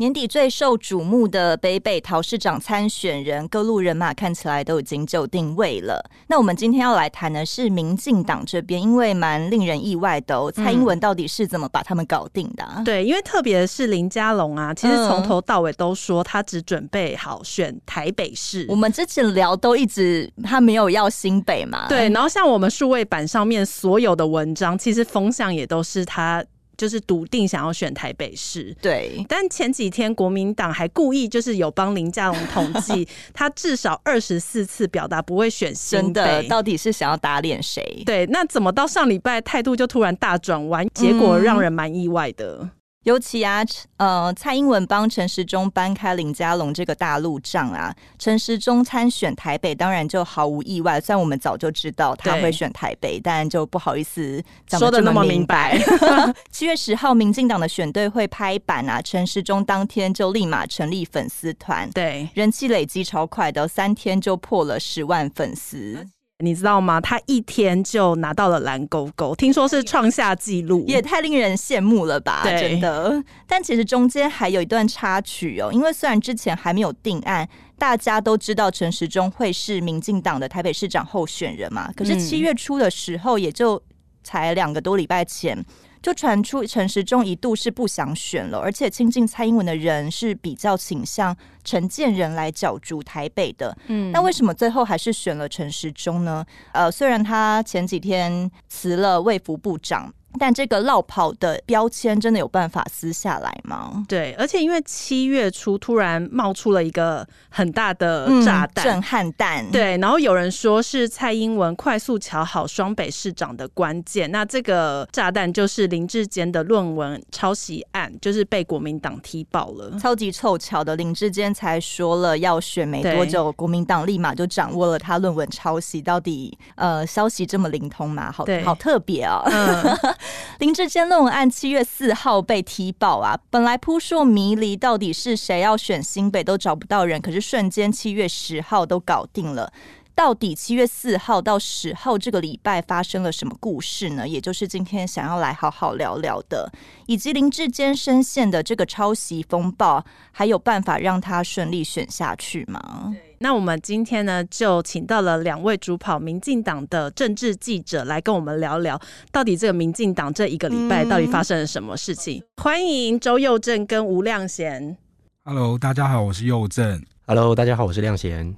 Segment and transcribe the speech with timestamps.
[0.00, 6.02] 年底最受瞩目的北北桃市长参选人，各路人马看起来都已经就定位了。
[6.26, 12.66] 那我们今天要来谈的是民进党这边，因为蛮令人意外的哦，蔡英文到底是怎么把他们搞定的？
[12.76, 18.64] 嗯、对，因为特别是林佳龙啊，其实从头到尾都说他只准备好选台北市。
[18.70, 21.86] 我们之前聊都一直他没有要新北嘛。
[21.90, 26.42] 对，然后像我们数位版上面所有的文章，其实风向也都是他。
[26.80, 29.22] 就是笃定想要选台北市，对。
[29.28, 38.02] 但前几天国民党还故意就是有帮林佳龙统计， 他至少二十四次表达不会选新的，到底是想要打脸谁？
[38.06, 42.60] 对，那怎么到上礼拜态度就突然大转弯，结果让人蛮意外的。
[42.62, 42.70] 嗯
[43.04, 43.64] 尤其啊，
[43.96, 51.00] 呃，蔡英文帮陈时中搬开林佳龙这个大陆障啊，陈时中参选台北，当然就毫无意外。
[51.00, 55.78] 虽然我们早就知道他会选台北，但就不好意思说的那么明白。
[56.52, 66.06] 七月十号，民进党的选队会拍板啊，陈时中当天就立马成立粉丝团，对，人气累积超快的，三天就破了十万粉丝。
[66.40, 67.00] 你知道吗？
[67.00, 72.40] 他一天就拿到了蓝勾勾，听说是创下纪录，也太令人羡慕了吧！
[72.42, 73.22] 对真的。
[73.46, 81.92] 但其实中间还有一段插曲哦，因为虽然之前还没有定案，大家都知道陈时中会是民进党的台北市长候选人嘛。
[81.94, 83.82] 可是七月初的时候，也就
[84.22, 85.64] 才两个多礼拜前。
[86.02, 93.76] 就传出陈时中一度是不想选了，而且亲近蔡英文的人是比较倾向陈建仁来角逐台北的。
[93.88, 96.44] 嗯，那为什么最后还是选了陈时中呢？
[96.72, 100.12] 呃，虽然他前几天辞了卫福部长。
[100.38, 104.04] 但这个落跑的标签真的有办法撕下来吗？
[104.08, 114.30] 对，而且因为七月初突然冒出了一个很大的炸弹、嗯、震撼弹，对，然后有人说是蔡英文快速瞧好双北市长的关键。
[114.30, 119.98] 那这个炸弹就是林志坚的论文抄袭案，就是被国民党踢爆了。
[119.98, 126.00] 超级凑巧的，林志坚才说了要选没多久，对国民党立马就掌握了他论文抄袭。
[126.00, 128.32] 到底呃，消息这么灵通吗？
[128.32, 129.50] 好，好特别啊、哦。
[129.50, 130.14] 嗯
[130.58, 133.38] 林志坚论文案七月四号被踢爆啊！
[133.50, 139.72] 本来扑朔迷离，到底是谁要选新北都找不到人，可是瞬间七月十号都搞定了。
[140.14, 144.28] 到底七月四号到十号这个礼拜发生了什么故事呢？
[144.28, 146.70] 也就是今天想要来好好聊聊的，
[147.06, 153.14] 以及林志坚深陷的这个抄袭风暴，还有办法让他顺利选下去吗？
[153.42, 159.00] 那我们今天呢，就请到了两位主跑民进党的政治记者来跟我们聊聊，
[159.32, 162.38] 到底这个民进党这一个礼拜到底发生了什么事情？
[162.38, 164.94] 嗯、欢迎周佑正跟吴亮贤。
[165.42, 167.02] Hello，大家好，我是佑正。
[167.26, 168.54] Hello，大家好，我是亮贤。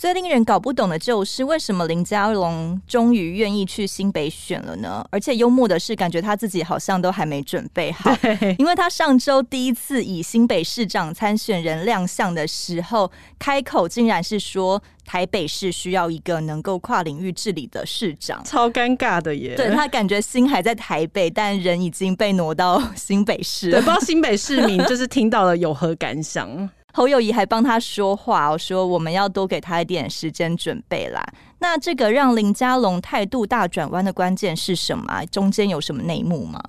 [0.00, 5.06] 最令人搞不懂的就是为什么林佳龙终于愿意去新北选了呢？
[5.10, 8.10] 而且幽默的是，感觉他自己好像都还没准备好，
[8.56, 19.54] 因为他上周第一次以新北市长参选人亮相的时候，开口竟然是说台北市需要一个能够跨领域治理的市长，超尴尬的耶！
[19.54, 26.70] 对，他感觉心还在台北，但人已经被挪到新北市，对，不知道新北市民就是听到了有何感想？
[26.92, 31.24] 侯友谊还帮他说话，我说我们要多给他一点时间准备啦。
[31.58, 35.24] 那这个让林佳龙态度大转弯的关键是什么？
[35.26, 36.60] 中间有什么内幕吗？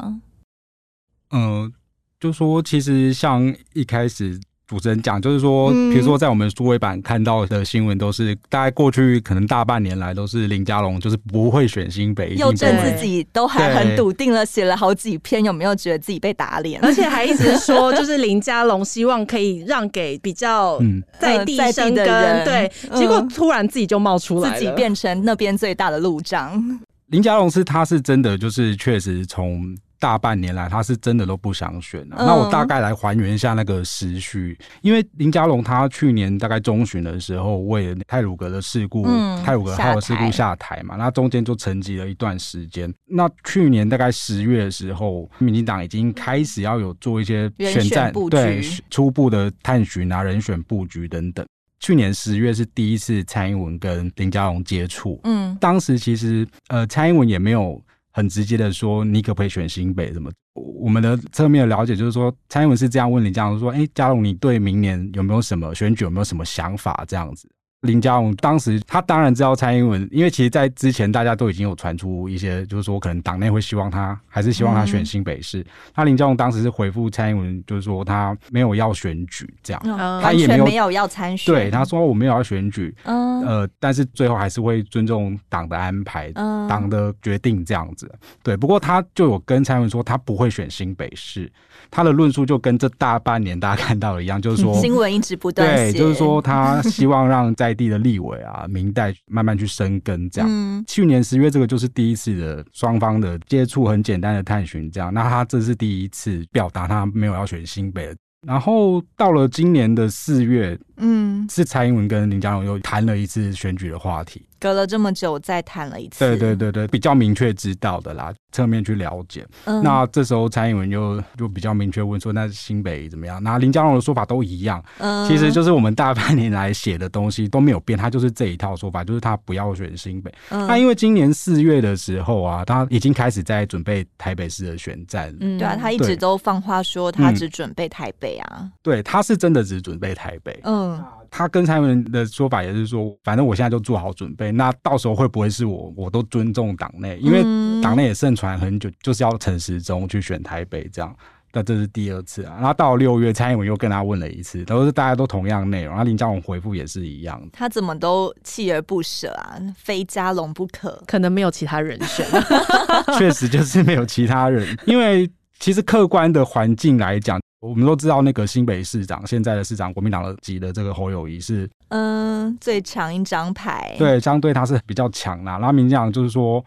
[1.32, 1.72] 嗯、呃，
[2.20, 4.40] 就说其实像一开始。
[4.72, 16.80] 主持人讲，就是说，比如说在我们数位版看到的新闻，都是大概过去可能大半年来都是林佳龙就是不会选新北，又证自己都还很笃定了，写了好几篇，有没有觉得自己被打脸？
[16.82, 20.80] 而且还一直 说，就是林佳龙希望可以让给比较
[21.20, 22.06] 在地生根，
[22.46, 26.80] 对，结果突然自己就冒出来，自己变成那边最大的路障。
[27.08, 29.76] 林佳龙是他是真的就是确实从。
[30.02, 32.16] 大半年来，他是真的都不想选了。
[32.18, 42.92] 嗯、那我大概来还原一下那个时序，因为林佳龙他去年大概中旬的时候，为了泰鲁格的事故，嗯、太鲁阁号的事故下台嘛，台那中间就沉寂了一段时间。
[43.06, 51.46] 那去年大概十月的时候，民进党已经开始要有做一些选战，对初步的探寻啊，人选布局等等。
[51.80, 57.80] 去年十月是第一次蔡英文跟林佳龙接触，嗯，当时其实呃蔡英文也没有。
[58.12, 60.12] 很直接的说，你可不可以选新北？
[60.14, 60.32] 什么？
[60.54, 67.06] 我们的侧面的了解就是说，蔡英文是这样问你，这样说：哎，佳龙，你对明年有没有什么选举有没有什么想法？
[67.08, 67.50] 这样子。
[67.82, 75.66] 林佳龙当时他当然知道蔡英文，因为其实，在之前大家都已经有传出一些，就是说可能党内会希望他，还是希望他选新北市。
[75.96, 81.52] 那、嗯、林佳龙当时是回复蔡英文，就是说他没有要选举，这样，嗯、他也没有没有要参选。
[81.52, 88.12] 对，他说我没有要选举，嗯，呃，但是最后还是会尊重党的安排，嗯，党的决定这样子。
[88.44, 91.52] 对，不过他就有跟蔡英文说，他不会选新北市。
[91.90, 100.84] 他的论述就跟这大半年大家看到的一样，就是说新闻一直不断对，就是说他希望让在地的立委啊、明代慢慢去生根，这样。
[100.88, 105.14] 去年十月这个就是第一次的双方的接触，很简单的探寻，这样。
[105.14, 108.14] 那他这是第一次表达他没有要选新北。
[108.48, 114.46] 然后到了今年的四月，嗯，是蔡英文跟林佳龙又谈了一次选举的话题。
[114.60, 119.44] 隔了这么久再谈了一次，对对对对，比较明确知道的啦，侧面去了解。
[119.66, 123.42] 嗯、那这时候蔡英文就就比较明确问说，那新北怎么样？
[123.42, 130.32] 那林佳龙的说法都一样，嗯，其实就是我们大半年来写的东西都没有变，他就是这一套说法，就是他不要选新北。
[130.50, 140.91] 嗯、那因为今年四月的时候啊，他已经开始在准备台北市的选战，嗯，对啊，他一直都放话说他只准备台北啊，嗯、对，他是真的只准备台北，嗯。
[141.30, 147.42] 他跟蔡英文的说法也是说，反正我现在就做好准备，那到时候会不会是我，我都尊重党内，因为
[147.82, 151.16] 党内也盛传很久，就是要陈时中去选台北这样。
[151.54, 157.42] 那这是第二次啊，然后到六月，蔡英文又跟他问了一次，都是大家都同样内容，然后林佳龙回复也是一样。
[157.52, 162.26] 他怎么都锲而不舍啊，非佳龙不可，可能没有其他人选，
[163.18, 165.30] 确实就是没有其他人，因为
[165.60, 167.40] 其实客观的环境来讲。
[167.62, 173.96] 我们都知道，那个新北市长现在的市长，国民党籍的这个侯友谊是，嗯，最强一张牌。
[173.98, 175.60] 对，相对他是比较强啦。
[175.60, 176.64] 然后民进党就是说，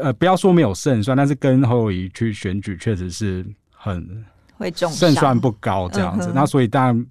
[0.00, 4.24] 呃，不要说没有胜算，但是跟侯友谊去选举，确实是很
[4.56, 6.30] 会中胜算不高这样子。
[6.30, 7.06] 嗯、那所以当然。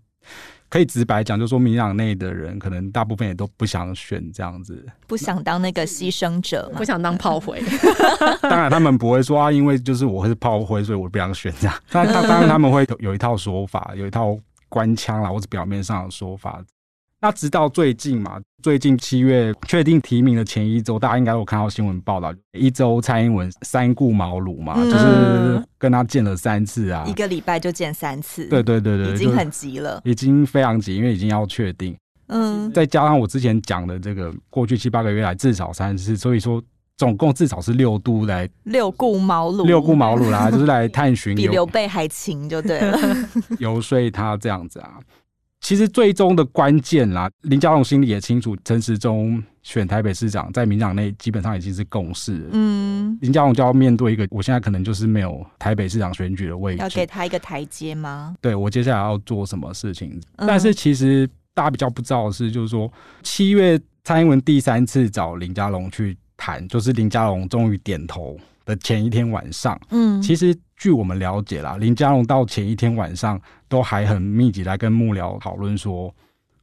[0.69, 7.61] 可以直白讲，就说民进党内的人可能大部分也都不想选这样子，不想当那个牺牲者，不想当炮灰。
[8.41, 11.75] 当然他们不会说啊，因为就是我是炮灰，所以我不想选这样。
[11.91, 14.37] 但 当然他们会有一套说法，有一套
[14.67, 16.63] 官腔啦，或者表面上的说法。
[17.21, 31.93] 那直到最近嘛，最近七月确定提名的前一周，大家应该有看到新闻报道，一周蔡英文三顾茅庐嘛，嗯、就是跟他见了三次啊，一个礼拜就见三次，对对对对，已经很急了，已经非常急，因为已经要确定，
[32.27, 36.63] 嗯，再加上我之前讲的这个过去七八个月来至少三次，所以说
[36.95, 42.97] 总共至少是六度来六顾茅庐，六顾茅庐啦，就是来探寻， 比刘备还勤就对了，
[43.59, 44.99] 游说他这样子啊。
[45.61, 52.47] 其实最终的关键啦，林佳龙心里也清楚，陈时中选台北市长，在民进党内基本上已经是共识。
[52.51, 58.35] 嗯，林佳龙就要面对一个，我现在可能就是没有台北市长选举的位置，要给他一个台阶吗？
[58.41, 60.19] 对，我接下来要做什么事情？
[60.37, 62.91] 嗯、但是其实大家比较不知道的是，就是说
[63.21, 70.57] 七月蔡英文第三次找林佳龙去谈，就是林佳龙终于点头的前一天晚上，嗯，其实。
[70.81, 73.37] 据我们了解啦，林佳龙到前一天晚上
[73.69, 76.13] 都还很密集来跟幕僚讨论，说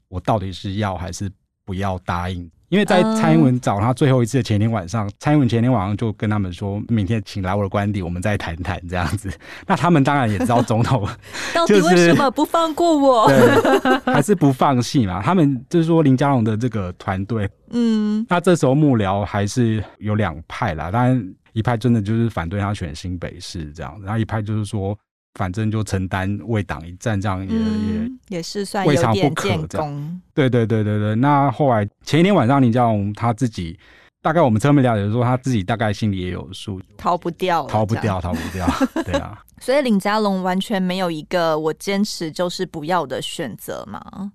[0.08, 1.30] 我到底是要还是
[1.64, 2.50] 不要答应。
[2.68, 9.32] 因为在蔡英文找他最后一次的前一天晚上，蔡英文前天晚上就跟他们说，明天请来我的官邸，我们再谈谈这样子。
[9.68, 11.08] 那他们当然也知道总统
[11.54, 15.22] 到底为什么不放过我，对，还是不放弃嘛。
[15.22, 21.34] 他们就是说林佳龙的这个团队，嗯，那这时候幕僚还是有两派啦，当然。
[21.52, 24.94] 一派真的就是反对他选新北市这样，然后一派就是说，
[25.36, 30.20] 反正就承担为党一战这样也、嗯、也也是算未尝不可这样。
[30.34, 31.14] 对对对对对。
[31.14, 33.78] 那后来前一天晚上，林佳龙他自己
[34.20, 38.66] 大概我们侧面了解说，他自己大概心里也有数，逃不掉，逃不掉，逃不掉。
[39.04, 39.40] 对啊。
[39.61, 44.32] 所以林佳龙完全没有一个我坚持就是不要的选择嘛。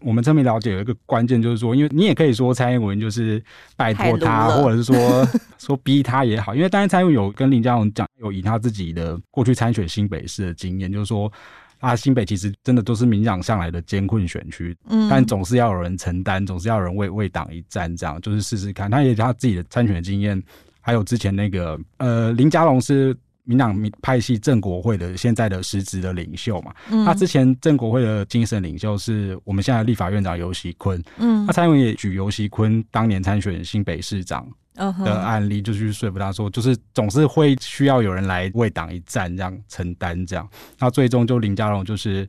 [0.00, 3.42] 我们侧面了解有一个关键，就是说，因为你也可以说蔡英文就是
[3.76, 5.26] 拜托他，或者是说
[5.58, 11.32] 说逼他也好，因为当然蔡英文有跟林佳龙讲，有以他自己的过去参选新北市的经验，就是说
[11.80, 18.90] 啊，新北其实真的都是民进党上来的艰困选区，嗯，但总是要有人承担，总是要有人为为党一战，这样就是试试看。
[18.90, 20.42] 他也有他自己的参选经验，
[20.80, 23.16] 还有之前那个呃林佳龙是。
[23.48, 40.46] 民党派系正国会的现在的实职的领袖嘛，嗯、他之前正国会的精神领袖是我们现在立法院长游锡堃，嗯，那蔡英文也举游锡堃当年参选新北市长的案例，就去说服他说，就是总是会需要有人来为党一战，这样承担这样，
[40.78, 42.28] 那最终就林佳龙就是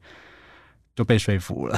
[0.96, 1.78] 就被说服了。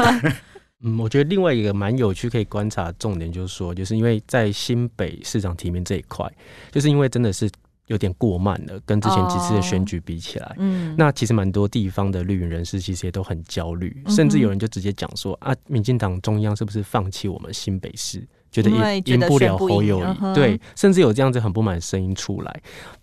[0.82, 6.26] 嗯，我觉得另外一个蛮有趣可以观察重点就是说，就是因为在新北市长提名这一块，
[6.72, 7.50] 就是因为真的是。
[7.86, 22.62] 有点过慢了，跟之前几次的选举比起来，哦、嗯，那其实蛮多地方的绿营人士其实也都很焦虑，甚至有人就直接讲说、嗯、啊，民进党中央是不是放弃我们新北市，觉得赢赢不了侯友宜，对，甚至有这样子很不满的声音出来。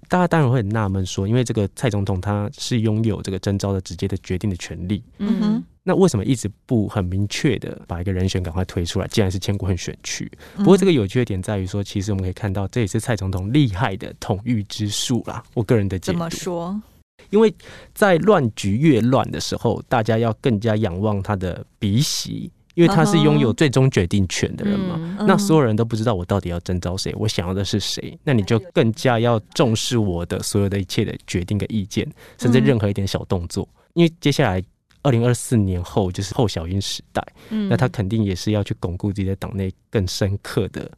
[0.10, 9.08] 大家当然会很纳闷说，因为这个蔡总统他是拥有这个征召的直接的决定的权利，嗯哼，那为什么一直不很明确的把一个人选赶快推出来？
[9.08, 15.44] 既然是千古恨选区，不过这个有趣的点在于说，其实我们可以看到，这也是蔡总统厉害的统御之术啦。
[15.54, 16.18] 我个人的解读。
[16.18, 16.82] 怎么说？
[17.30, 17.54] 因为
[17.94, 22.52] 在乱局越乱的时候，大家要更加仰望他的鼻息。
[22.74, 32.10] 因为他是拥有最终决定权的人嘛，嗯、那所有人都不知道我到底要征召谁，我想要的是谁，那你就更加要重视我的所有的一切的决定跟意见，
[32.40, 33.68] 甚至任何一点小动作。
[33.94, 34.64] 因为接下来
[35.02, 37.26] 二零二四年后就是后小英时代，
[37.70, 40.92] 那他肯定也是要去巩固自己在党内更深刻的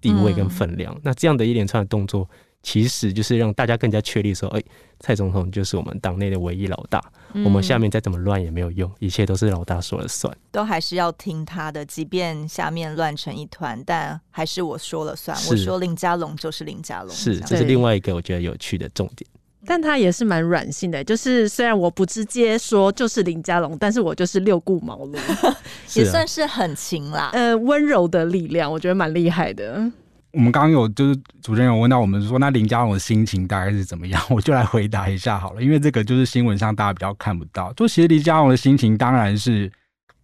[0.00, 0.98] 地位跟分量。
[1.02, 2.28] 那这样的一连串的动作。
[2.64, 4.66] 其实就是让大家更加确立说，哎、欸，
[5.00, 15.36] 蔡总统就是我们党内的唯一老大，嗯、我们下面再怎么乱也没有用，一切都是老大说了算，都还是要听他的，即便下面乱成一团，但还是我说了算。
[15.50, 19.28] 我说林佳龙就是林佳龙，是，这是另外一个我觉得有趣的重点。
[19.64, 25.16] 但他也是蛮软性的，就是虽然我不直接说就是林佳龙，但是我就是六顾茅庐，
[25.94, 27.30] 也算是很勤啦。
[27.32, 29.90] 呃，温柔的力量，我觉得蛮厉害的。
[30.32, 34.20] 我们刚刚有就是主持人有问到我们说，那林佳龙的心情大概是怎么样？
[34.30, 37.72] 我就来回答一下好了，因为这个就是新闻上大家比较看不到。
[37.74, 39.70] 就其实林佳龙的心情当然是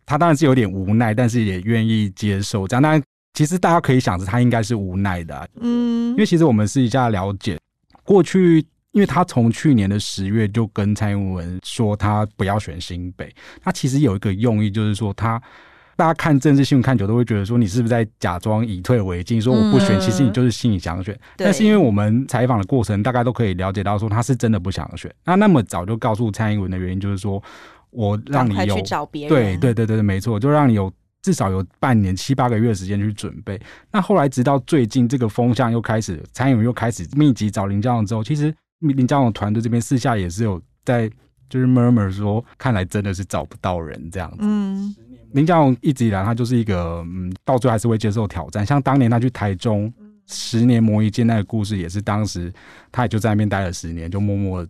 [0.06, 2.82] 他当然是有点无奈，但是也愿意接受这样。
[2.82, 3.02] 当然，
[3.34, 7.58] 其实大家可以想着他应该是无奈的，啊，嗯，因为其实我们私底下了解，
[8.02, 8.64] 过去
[8.98, 15.40] 因为他从去年的十月就跟蔡英文说他不要选新北，他其实有一个用意就是说他。
[15.94, 21.18] 大家看政治新闻看久都会觉得说，你是不是在假装以退为进，说我不选，其实你就是心里想选。
[21.36, 25.12] 但是因为我们采访的过程，大概都可以了解到说他是真的不想选。
[25.24, 27.42] 那那么早就告诉蔡英文的原因就是说，
[27.90, 28.76] 我让你有
[29.28, 30.88] 对对对对没错，就让你有
[31.20, 33.60] 至少有半年七八个月的时间去准备。
[33.90, 41.10] 那后来直到最近这个风向又开始，蔡英文又开始密集找林佳龙之后，其实林家龙团队这边私下也是有在
[41.48, 44.38] 就是 murmur 说，看来真的是找不到人这样子。
[44.40, 44.94] 嗯。
[45.32, 48.64] 林家龙一直以来，他就是一个嗯，到最后还是会接受挑战。
[48.64, 49.92] 像当年他去台中
[50.26, 52.50] 十年磨一剑那个故事，也是当时
[52.90, 54.66] 他也就在那边待了十年，就默默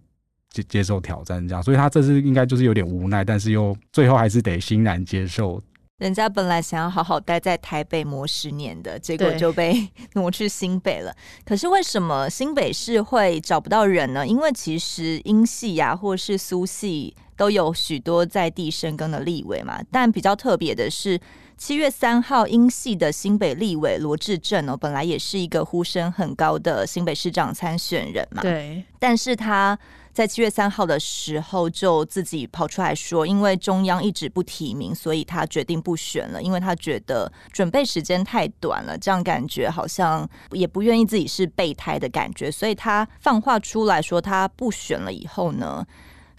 [0.50, 1.62] 接接受挑战这样。
[1.62, 5.62] 所以他这次应该就是有点无奈，但是又最后还是得欣然接受。
[5.98, 11.14] 人家本来想要好好待在台北磨十年的，结果就被 挪去新北了。
[11.44, 14.26] 可是为什么新北市会找不到人呢？
[14.26, 17.14] 因为其实英系呀，或是苏系。
[17.38, 21.16] 都有许多在地深耕的立委嘛，但比较特别的是，
[21.56, 29.78] 七月三号英系的新北立委罗志正哦，本来也是一个呼声很高的新北市长参选人嘛，对，但是他
[30.18, 45.86] 在七月三号的时候就自己跑出来说，因为中央一直不提名，所以他决定不选了，因为他觉得准备时间太短了，这样感觉好像也不愿意自己是备胎的感觉，所以他放话出来说他不选了以后呢。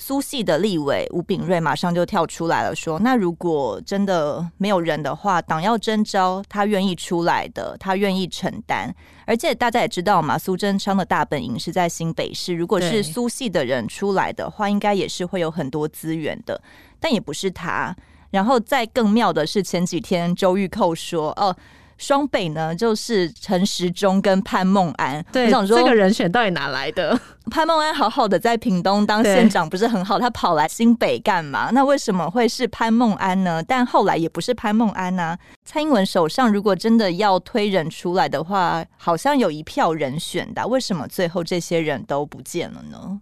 [0.01, 8.95] 苏系的立委吴炳瑞马上就跳出来了，说：“那如果真的没有人的话，党要征召，他愿意出来的，他愿意承担。
[9.25, 16.59] 而且大家也知道嘛，苏贞昌的大本营是在新北市，如果是苏系的人出来的话，应该也是会有很多资源的。
[16.99, 17.95] 但也不是他。
[18.31, 21.55] 然后再更妙的是，前几天周玉蔻说：‘哦。’
[21.99, 25.23] 双北呢，就是陈时中跟潘孟安。
[25.31, 27.19] 对，我想说这个人选到底哪来的？
[27.51, 31.69] 潘孟安好好的在屏东当县长，不是很好，他跑来新北干嘛？
[31.73, 33.61] 那为什么会是潘孟安呢？
[33.61, 35.37] 但后来也不是潘孟安啊。
[35.65, 43.19] 蔡英文手上如果真的要推人出来的话，好像有一票人选的，为什么最后这些人都不见了呢？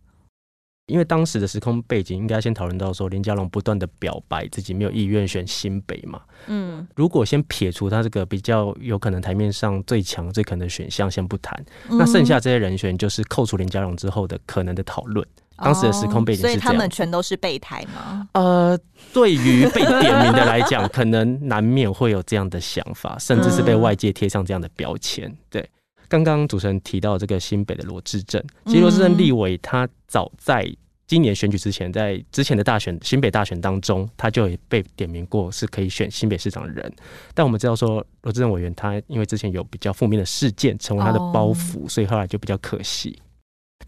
[0.87, 6.21] 因为当时的时空背景，应该先讨论到说林佳龙不断的表白自己没有意愿选新北嘛。
[6.47, 15.27] 嗯，如果先撇除他这个比较有可能台面上最强、最可能的选项先不谈，那剩下这些人选就是扣除林佳龙之后的可能的讨论。
[15.57, 18.29] 当时的时空背景是这样，所以他们全都是备胎吗？
[18.33, 18.79] 呃，
[19.11, 25.35] 对于被点名的来讲， 可能难免会有这样的想法，甚至是被外界贴上这样的标签。
[25.49, 25.69] 对。
[26.07, 30.67] 刚刚主持人提到这个新北的罗志正，其实罗志正立委他早在
[31.05, 36.93] 今年选举之前，在之前的大选新北大选当中，他就也被点名过是可以选新北市长的人。
[37.33, 43.17] 但我们知道说罗志正委员他因为之前有比较负面的事件成为他的包袱，所以后来就比较可惜。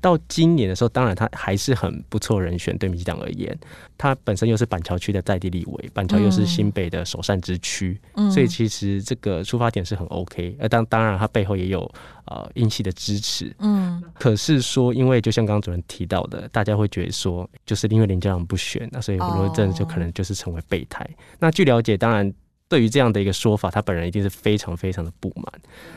[0.02, 3.58] 到今年的时候，当然他还是很不错人选，对民进党而言，
[3.98, 10.56] 他本身又是板桥区的在地立委，板桥又是新北的首善之区，嗯、所以其实这个出发点是很 OK。
[10.60, 11.80] 呃当当然，他背后也有
[12.26, 14.02] 呃英系的支持，嗯。
[14.14, 21.04] 可是说，因为就像刚刚主任提到的，大家会觉得说，就是因为林佳龙不选，那所以罗志正就可能就是成为备胎。
[21.04, 22.34] 哦、那据了解，当然。
[22.70, 25.46] 对于这样的一个说法，他本人一定是非常非常的不满。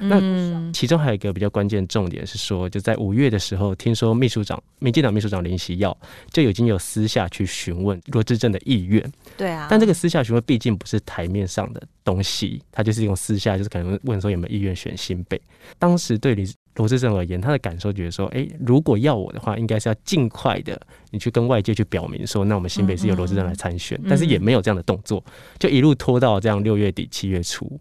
[0.00, 5.96] 嗯、那其中还有一个比较关键的重点是说，就在五月的时候，听说秘书长、民进党秘书长林锡耀
[6.30, 9.12] 就已经有私下去询问罗志正的意愿。
[9.36, 15.40] 对啊，但这个私下询问毕竟不是台面上的东西，他就是用私下，就是可能问说有没有意愿选新北。
[15.78, 16.50] 当时对林。
[16.76, 25.22] 罗志正而言，他的感受觉得说，哎、欸，如果要我的话，应该是要尽快的，你去跟外界去表明说，那我们新北是由罗志正来参选，嗯嗯，但是也没有这样的动作，
[25.58, 27.80] 就一路拖到这样六月底七月初。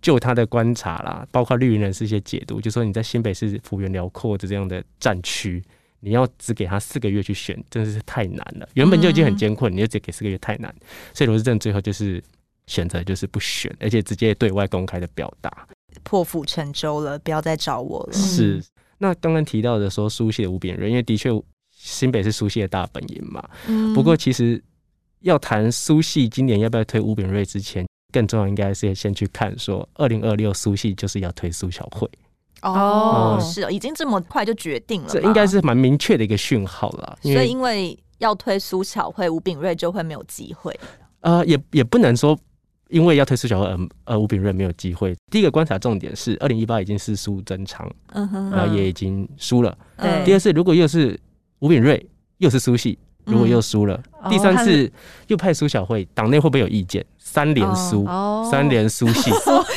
[0.00, 5.60] 就他的观察啦，包括绿营人士一些解读，就说你在新北市幅员辽阔的这样的战区，
[5.98, 8.68] 你要只给他四个月去选，真的是太难了。
[8.74, 10.72] 原本就已经很艰困，你就只给四个月太难，
[11.12, 12.22] 所以罗志正最后就是
[12.68, 15.66] 选择就是不选，而且直接对外公开的表达。
[16.02, 18.12] 破釜沉舟了，不要再找我了。
[18.12, 18.62] 是，
[18.98, 21.30] 那刚刚提到的说苏系的吴秉叡，因为的确
[21.70, 23.42] 新北是苏系的大本营嘛。
[23.66, 23.92] 嗯。
[23.94, 24.62] 不过其实
[25.20, 32.08] 要谈苏系今年要不要推吴秉叡之前，更重要应该是先去看说二零二六苏系就是要推苏小慧。
[32.62, 35.08] 哦，嗯、是哦，已经这么快就决定了。
[35.08, 37.18] 这应该是蛮明确的一个讯号了。
[37.22, 40.78] 所以因为要推苏巧慧，吴炳瑞就会没有机会。
[41.20, 42.38] 呃，也也不能说。
[42.88, 45.14] 因为要推苏巧慧，呃呃，吴炳瑞没有机会。
[45.30, 49.76] 第一个观察重点是，二零一八已经是输真长，嗯哼，然后也已经输了。
[49.96, 50.24] 对。
[50.24, 51.18] 第二次如果又是
[51.58, 52.04] 吴炳瑞，
[52.38, 54.90] 又是苏系，如果又输了，嗯、第三次
[55.28, 57.04] 又派苏小慧，党内会不会有意见？
[57.18, 59.30] 三连苏，哦、三连苏 系，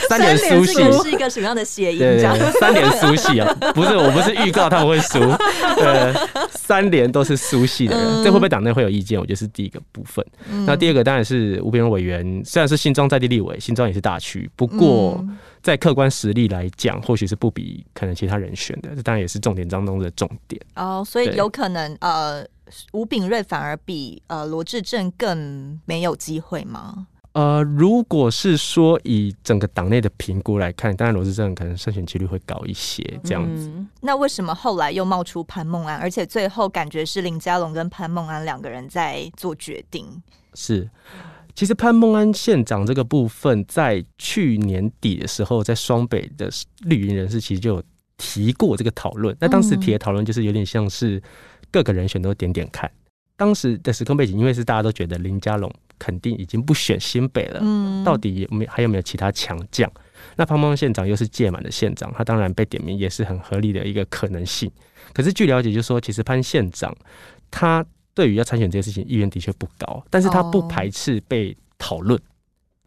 [0.08, 2.00] 三连苏系是一个什么样的谐音？
[2.00, 5.20] 对，对，对，三连苏系啊，不是，我不是预告他们会输，
[5.84, 6.14] 呃，
[6.50, 9.20] 三连都是苏系的人，嗯、这会不会党内会有意见？
[9.20, 10.26] 我觉得是第一个部分。
[10.50, 15.22] 嗯、那第二个当然是吴秉叡委员，虽然是新庄在地立委，新庄也是大区，不过
[15.62, 20.62] 在客观实力来讲，或许是不比可能其他人选的，这当然也是重点当中的重点。
[20.76, 22.46] 哦，所以有可能呃，
[22.94, 27.08] 吴炳瑞反而比呃罗志正更没有机会吗？
[27.34, 33.72] 呃，如果是说以整个党内的评估来看，当然罗志正可能胜选几率会高一些，这样子。
[33.74, 40.06] 嗯，那为什么后来又冒出潘孟安，而且最后感觉是林佳龙跟潘孟安两个人在做决定？
[40.56, 40.90] 是，
[41.56, 46.50] 其实潘孟安县长这个部分，在去年底的时候，在双北的
[46.82, 47.84] 绿营人士其实就有
[48.18, 49.34] 提过这个讨论。
[49.40, 51.24] 那当时提的讨论就是有点像是
[51.72, 52.92] 各个人选都点点看。
[53.36, 55.72] 当时的时空背景，因为是大家都觉得林佳龙。
[56.00, 59.88] 肯定已经不选新北了，嗯，到底有没有还有没有其他强将？
[60.36, 64.72] 那潘孟安县长又是届满的县长，他当然被点名也是很合理的一个可能性。
[65.14, 66.92] 可是据了解，就是说其实潘县长
[67.52, 72.20] 他对于要参选这件事情意愿的确不高，但是他不排斥被讨论。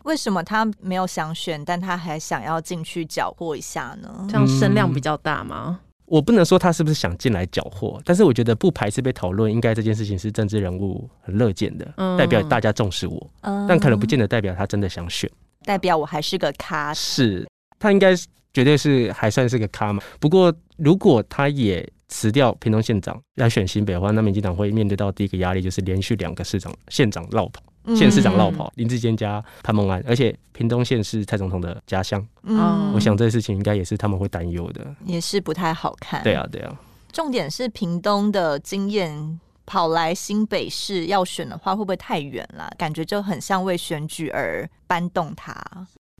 [0.02, 4.26] 为什么他没有想选，但他还想要进去搅和一下呢？
[4.28, 5.78] 这样声量比较大吗？
[6.14, 15.28] 嗯我不能说他是不是想进来搅和，但是我觉得不排斥被讨论，应该这件事情是政治人物很乐见的，嗯、代表大家重视我，嗯、但可能不见得代表他真的想选，
[15.64, 17.44] 代表我还是个咖，是
[17.80, 18.14] 他应该
[18.52, 20.00] 绝对是还算是个咖嘛。
[20.20, 27.60] 不过如果他也辞掉屏东县长来选新北的话，那民进党会面对到第一个压力就是连续两个市长县长落跑。
[27.96, 36.22] 县市长落跑，林志坚加潘孟安，而且屏东县是蔡总统的家乡，嗯，我想这个事情应该也是他们会担忧的，也是不太好看。
[36.22, 36.72] 对啊，对啊。
[37.12, 42.72] 重点是屏东的经验跑来新北市要选的话，会不会太远了？
[42.78, 45.54] 感觉就很像为选举而搬动他。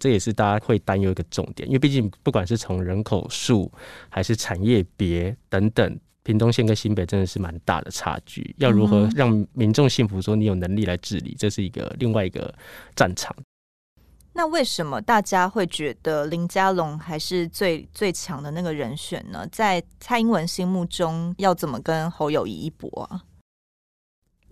[0.05, 3.73] 这也是大家会担忧一个重点，因为毕竟不管是从人口数
[4.11, 5.99] 还是产业别等等。
[6.25, 12.55] 屏东县跟新北真的是蛮大的差距，要如何让民众信服说你有能力来治理，这是一个另外一个
[12.95, 13.35] 战场。
[14.35, 19.49] 那为什么大家会觉得林佳龙还是最最强的那个人选呢？
[19.51, 23.23] 在蔡英文心目中，要怎么跟侯友谊一搏啊？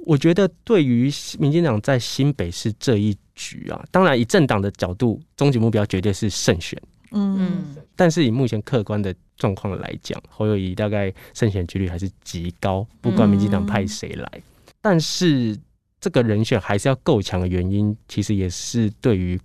[0.04, 6.80] 我觉得对于民进党在新北市这一局啊，当然以政党的角度，终极目标绝对是胜选。
[7.12, 14.30] 嗯，但是以目前客观的状况来讲，侯友谊大概胜选几率还是极高，不管民进党派谁来。
[14.34, 14.42] 嗯、
[14.80, 15.56] 但是
[16.00, 19.38] 这个人选还是要够强的原因，其实也是对于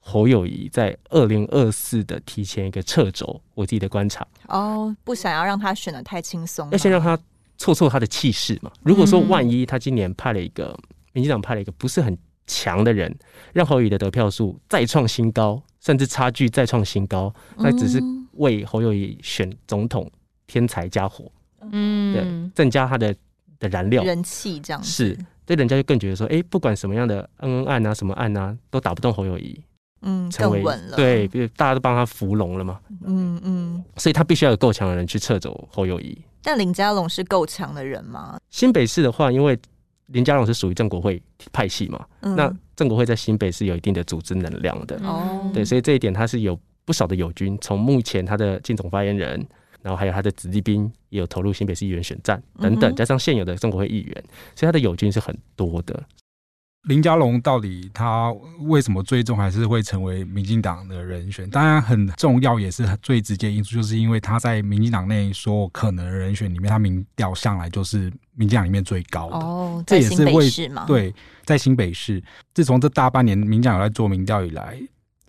[0.00, 4.26] 侯友谊在二零二四的提前一个掣肘，我自己的观察。
[4.48, 7.18] 哦，不想要让他选的太轻松，要先让他
[7.64, 8.70] 挫挫他的气势嘛。
[8.82, 10.78] 如果说万一他今年派了一个
[11.12, 13.16] 民进党派了一个不是很强的人，
[13.52, 15.62] 让侯友宜的得票数再创新高。
[15.80, 18.02] 甚至差距再创新高，那只是
[18.36, 20.10] 为侯友宜选总统
[20.46, 21.30] 添柴加火。
[21.60, 23.14] 嗯，对，增加他的
[23.58, 29.62] 的燃料人气这样子，是对人家就更觉得说，哎、欸，不管什么样的恩恩案啊，什么案啊，都打不动侯友宜。
[30.04, 30.96] 嗯，更稳了。
[30.96, 32.78] 对，比如大家都帮他扶龙了嘛。
[33.04, 36.16] 嗯嗯，所以他必须要有够强的人去撤走侯友谊。
[36.42, 38.38] 但林佳龙是够强的人吗？
[38.50, 39.58] 新北市的话，因为
[40.06, 41.20] 林佳龙是属于郑国会
[41.52, 44.96] 派系嘛，嗯、那郑国会在新北是有一定的组织能量的。
[45.02, 47.56] 哦，对，所以这一点他是有不少的友军。
[47.62, 49.42] 从目前他的竞总发言人，
[49.80, 56.02] 然后还有他的子弟兵，也有投入新北市议员选战等等，加上现有的中国会议员，所以他的友军是很多的。
[56.84, 61.48] 林佳龙到底他为什么最终还是会成为民进党的人选？
[61.48, 69.36] 当然很重要，也是最直接因素，就是因为他在民进党内所有可能的人选里面，他民调向来就是民进党里面最高的。
[69.36, 70.84] 哦，这也是为吗？
[70.86, 74.78] 对，在新北市，自从这大半年民进党有在做民调以来，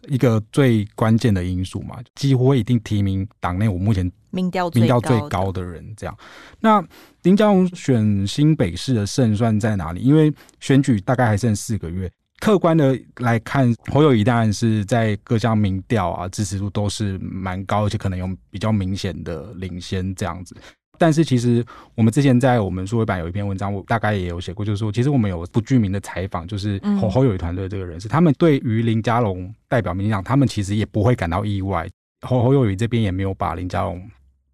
[0.08, 5.82] 一个最关键的因素嘛，几乎会一定提名党内我目前民调民调最高的人。
[5.96, 6.16] 这样，
[6.60, 6.84] 那
[7.24, 10.02] 林佳龙选新北市的胜算在哪里？
[10.02, 20.54] 因为选举大概还剩四个月，客观的来看，侯友宜当然是在各项民调啊支持度都是蛮高，而且可能有比较明显的领先这样子。
[20.98, 21.62] 但是其实
[21.94, 31.86] 我们之前在我们数位版有一篇文章，我大概也有写过，就是说，其实我们有不具名的采访，就是侯侯友宜团队这个人是，他们对于林佳龙代表民进党，他们其实也不会感到意外。
[32.22, 34.02] 侯侯友宜这边也没有把林佳龙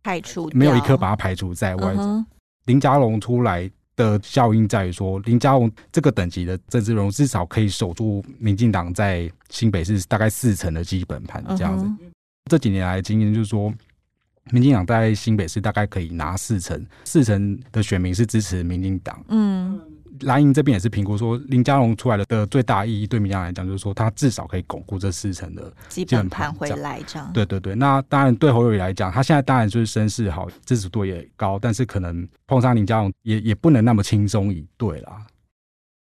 [0.04, 1.96] 排除，没有一刻把它排除在外。
[2.66, 11.86] 林佳龙出来的效应在于说，林佳龙这个等级的政治人物，至少可以守住民进党在新北市大概四成的基本盘这样子。
[12.50, 13.74] 这几年来的经验就是说。
[14.50, 19.24] 民进党在新北市大概可以拿四成，四成的选民是支持民进党。
[19.28, 19.80] 嗯，
[20.22, 27.02] 蓝营这边也是评估说，林佳龙出来的最大意义对民进党来讲，就是说他至少可以巩固这四成的基本盘回来。
[27.06, 27.76] 这样，对对对。
[27.76, 35.26] 那当然对侯友宜来讲，他现在当然就是声势好，支持度也高，但是可能碰上林佳龙也也不能那么轻松以对啦。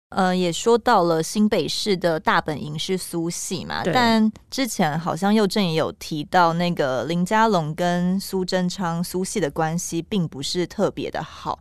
[0.09, 11.59] 呃，也说到了新北市的大本营是苏系嘛，但之前好像佑正也有提到，那个林佳龙跟苏贞昌苏系的关系并不是特别的好。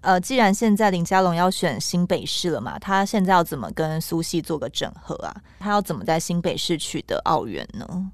[0.00, 5.34] 呃，既然现在林佳龙要选新北市了嘛，他现在要怎么跟苏系做个整合啊？
[5.58, 8.10] 他要怎么在新北市取得奥援呢？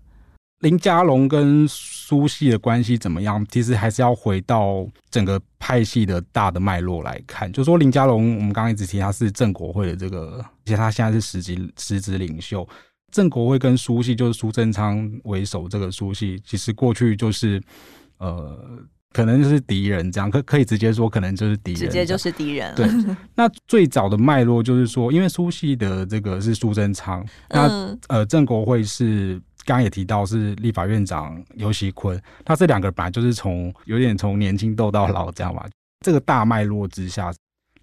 [0.61, 3.45] 林佳龙跟苏系的关系怎么样？
[3.51, 7.53] 其实还是要回到整个派系的大的脉络来看。
[7.53, 12.66] 就说林佳龙，我们刚刚一直提他是郑国会的这个，而且他现在是实级实职领袖。
[13.11, 17.61] 郑国会跟苏系，就是苏贞昌为首这个苏系，其实过去就是
[18.18, 18.57] 呃，
[19.12, 22.75] 可能就是敌人这样，可可以直接说，可能就是敌人，直接就是敌人。
[22.75, 22.87] 对，
[23.35, 29.40] 那最早的脉络就是说，因为苏系的这个是苏贞昌，那、嗯、呃郑国会是。
[29.64, 35.64] 刚刚也提到是立法院长尤锡坤，他这两个本来就是从有点从年轻斗到老这样嘛。
[36.05, 37.33] 这个大脉络之下，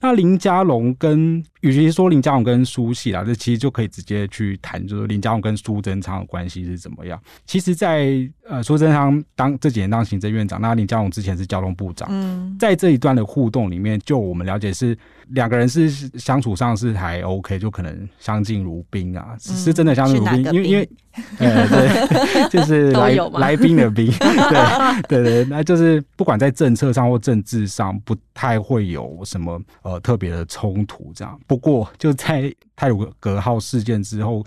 [0.02, 7.20] 那林佳龙跟与其说林佳龙跟苏系啦，这其实就可以直接去谈，就是林佳龙跟苏贞昌的关系是怎么样。
[7.46, 14.98] 其实在，在呃苏贞昌当这几年当行政院长，那林佳龙之前是交通部长，嗯，在这一段的互动里面，就我们了解是。
[15.34, 20.90] 两个人是相处上是还 OK，就可能相敬如宾啊，嗯、是真的相敬如宾，因为因为
[21.38, 24.12] 呃对， 就是来来宾的宾，
[25.08, 31.40] 对对对，那就是不管在政策上或政治上，不太会有什么呃特别的冲突这样。
[31.50, 34.46] 不过就在泰鲁格号事件之后。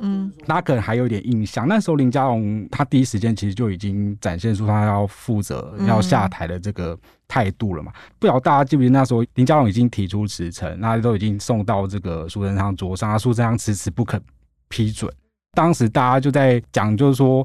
[0.00, 1.66] 嗯，那可能还有点印象。
[1.66, 7.90] 那时候林佳龙他第一时间其实就已经展现出他要负责要下台的这个态度了嘛。
[7.92, 14.22] 嗯、不晓得大家记不记得那时候林佳龙已经提出辞呈，那都已经送到这个苏贞昌桌上，苏贞昌迟迟不肯
[14.68, 15.12] 批准。
[15.54, 17.44] 当时大家就在讲，就是说，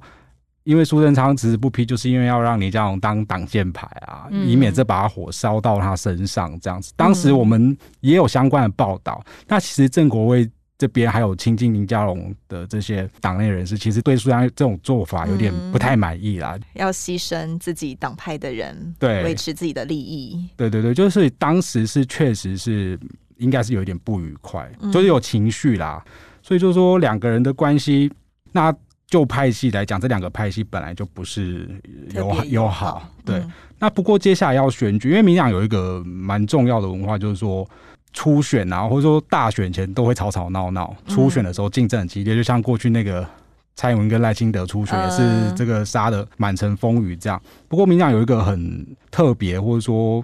[0.64, 6.92] 因为苏贞昌迟迟不批，就是因为要让林佳龙当挡箭牌啊，以免这把火烧到他身上这样子。
[6.96, 9.24] 当时我们也有相关的报道。
[9.48, 10.50] 那其实郑国威。
[10.76, 16.58] 这边还有亲近林佳龙的这些党内人士，其实对苏贞昌这种做法有点不太满意啦。
[16.58, 20.46] 嗯、要牺牲自己党派的人，对，维持自己的利益。
[20.58, 23.00] 对对对，就是当时是确实是
[23.38, 26.04] 应该是有一点不愉快，嗯、就是有情绪啦。
[26.42, 28.12] 所以就是说两个人的关系，
[28.52, 28.76] 那
[29.14, 31.70] 就派系来讲，这两个派系本来就不是
[32.16, 33.08] 友友好。
[33.24, 37.68] 对，嗯、那不过接下来要选举，因为民进党有一个蛮重要的文化，就是说。
[38.16, 40.96] 初选啊，或者说大选前都会吵吵闹闹。
[41.08, 43.28] 初选的时候竞争很激烈，就像过去那个
[43.76, 47.42] 蔡英文跟赖清德初选也是这个杀的满城风雨这样。
[47.68, 50.24] 不过民进党有一个很特别，或者说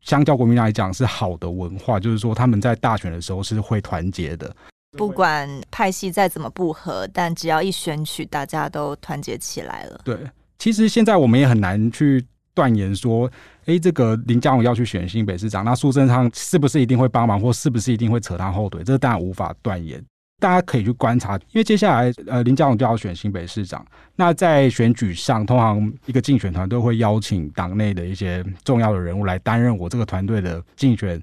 [0.00, 4.50] 相较国民党来讲是好的文化，就是说他们在大选的时候是会团结的。
[4.96, 10.00] 不管派系再怎么不合，但只要一选举，大家都团结起来了。
[10.04, 10.16] 对，
[10.58, 13.26] 其实现在我们也很难去断言说，
[13.66, 18.82] 哎、欸，这个林佳龙要去选新北市长，那苏贞昌是不是一定会帮忙，或是不是一定会扯他后腿？
[18.82, 20.02] 这当然无法断言。
[20.38, 23.82] 大家可以去观察，因为接下来呃林佳龙就要选新北市长，
[24.14, 31.18] 那在选举上，通常一个竞选团队会邀请党内的一些重要的人物来担任我这个团队的竞选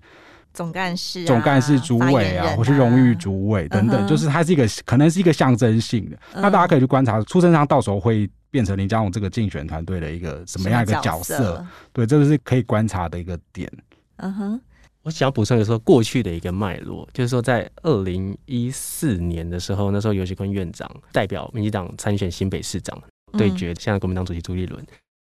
[0.53, 4.07] 总干事、啊、总干事主委啊，啊或是荣誉主委等等，uh.
[4.07, 6.15] 就是它是一个可能是一个象征性的。
[6.35, 6.41] Uh.
[6.41, 11.37] 那大家可以去观察，出生上到时候会变成林佳龙这个竞选团队的一个什么样一个角色？
[11.37, 13.71] 角色对，这个是可以观察的一个点。
[14.17, 14.61] 嗯哼、uh。
[15.03, 22.97] 我想补充一个说过去的一个脉络，就是说在二零一四年的时候，那时候尤其坤院长代表民进党参选新北市长
[23.33, 24.81] 对决现在国民党主席朱立伦。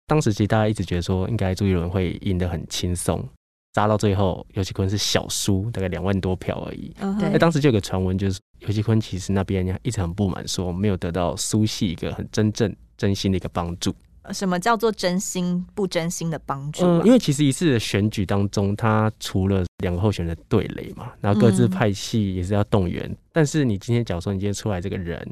[0.08, 3.24] 当时其实大家一直觉得说，应该朱立伦会赢得很轻松，
[3.72, 6.92] 扎到最后尤其坤是小输，大概两万多票而已。
[6.98, 13.94] 那当时就有个传闻，就是尤其坤其实那边一直很不满，说没有得到苏系一个很真正真心的一个帮助。
[14.32, 17.00] 什么叫做真心不真心的帮助、啊？
[17.02, 23.02] 嗯，因为其实一次的选举当中，他除了两个候选人的对垒嘛，然后各自派系也是要动员。
[23.08, 25.24] 嗯、但是你今天假如说你今天出来这个人，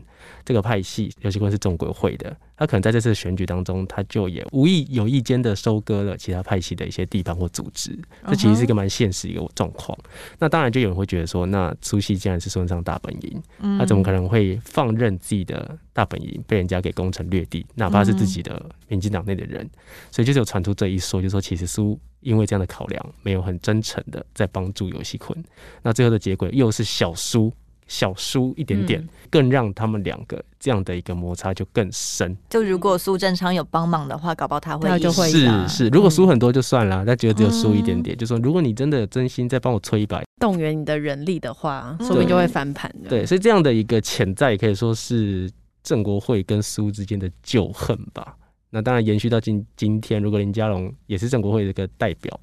[0.44, 2.36] 这个派系游锡坤是中国会的。
[2.56, 9.96] 他可能在这次选举当中，他就也无意有意间的收割了其他派系的一些地方或组织，这其实是一个蛮现实一个状况。
[9.96, 10.34] Uh huh.
[10.40, 13.42] 那当然就有人会觉得说，那苏系既然是孙中山大本营，
[13.78, 19.68] 他怎么可能会放任自己的大本营被人家给攻城略地，哪怕是自己的民进党内的人？
[20.10, 25.40] 所以就是有传出这一说，就是说其实苏因为这样的考量，没有很真诚的在帮助游戏坤，
[25.80, 27.52] 那最后的结果又是小苏。
[27.88, 32.36] 小输一点点，更让他们两个这样的一个摩擦就更深。
[32.50, 34.98] 就如果苏贞昌有帮忙的话，搞不好他会赢。
[34.98, 42.94] 就会是是，如果输很多就算了，但觉得只有输一点点，嗯、就说如果你真的真心再帮我催一把，动员你的人力的话，说不定就会翻盘。
[43.08, 45.50] 对，所以这样的一个潜在，可以说是
[45.82, 48.36] 郑国会跟苏之间的旧恨吧。
[48.70, 52.38] 那当然延续到今今天，如果林佳龙也是郑国会的一个代表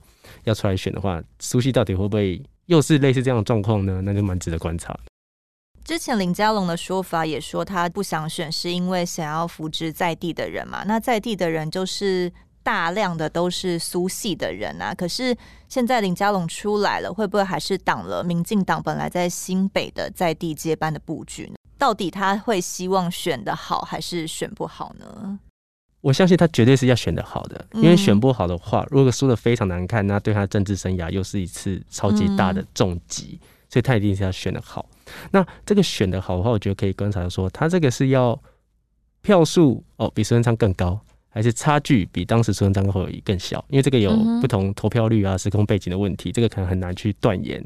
[0.46, 4.02] 要出来选的话，苏系到底会不会又是类似这样的状况呢？
[4.02, 4.98] 那就蛮值得观察。
[5.86, 10.84] 之前林佳龙的说法也说他不想选，是因为想要扶植在地的人嘛。
[10.88, 14.95] 那在地的人就是大量的都是苏系的人啊。
[14.95, 15.38] 可是
[15.69, 21.54] 现在林佳龙出来了，会不会还是挡了民进党本来在新北的在地接班的布局呢？
[21.78, 25.39] 到底他会希望选的好还是选不好呢？
[26.02, 33.39] 我相信他绝对是要选的好的，因为选不好的话，如果输的非常难看，那对他政治生涯又是一次超级大的重击。
[33.67, 34.88] 所以他一定是要选的好。
[35.32, 38.39] 那这个选的好的话，我觉得可以观察说，他这个是要
[39.22, 43.63] 票数哦比苏贞昌更高，还是差距比当时苏贞昌会更小？
[43.70, 47.63] 因为这个有不同投票率啊、时空背景的问题，这个可能很难去断言。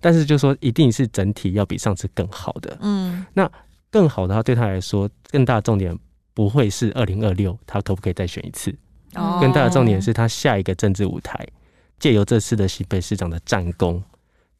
[0.00, 2.78] 但是就说一定是整体要比上次更好的。
[2.80, 3.50] 嗯，那
[3.90, 5.98] 更好的话，对他来说，更大的重点
[6.32, 8.72] 不会是二零二六他可不可以再选一次，
[9.14, 11.44] 哦更大的重点是他下一个政治舞台，
[11.98, 14.02] 借由这次的新北市长的战功。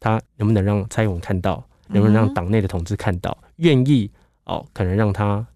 [0.01, 1.65] 他能不能让蔡英文看到？
[1.89, 3.37] 能不能让党内的同志看到？
[3.57, 4.11] 愿、嗯、意
[4.45, 5.47] 哦，可能让他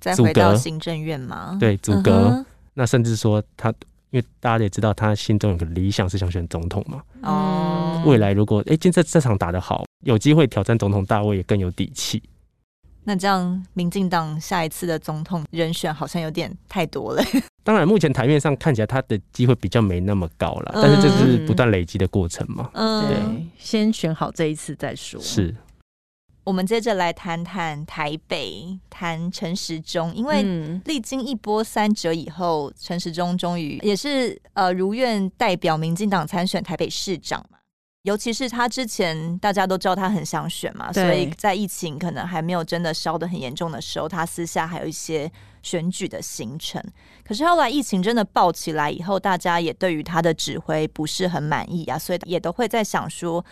[0.00, 1.56] 再回到行政院吗？
[1.60, 2.28] 对，阻隔。
[2.28, 3.68] 嗯、那甚至说他，
[4.10, 7.02] 因为大家也知道，他心中有个理想是想选总统嘛。
[7.22, 8.02] 哦。
[8.06, 12.22] 未来如果哎，今、欸、这这场打得好，有机会挑战总统大位，也更有底气。
[13.04, 17.22] 那这样，民进党下一次的总统人选好像有点太多了。
[17.62, 22.70] 当然，目前台面上看起来他的机会比较没那么高了，嗯、但是这是不断累积的过程嘛。
[22.74, 25.20] 嗯，对，先选好这一次再说。
[25.20, 25.54] 是。
[26.44, 30.42] 我们接着来谈谈台北，谈陈时中，因为
[30.84, 37.56] 历经一波三折以后，陈时中终于也是呃如愿代表民进党参选台北市长嘛。
[38.04, 45.30] 尤其是他之前大家都知道他很想选嘛，所以在疫情可能还没有真的烧得很严重的时候，他私下还有一些
[45.62, 46.82] 选举的行程。
[47.26, 53.42] 可是后来疫情真的爆起来以后，大家也对于他的指挥不是很满意啊，所以也都会在想说，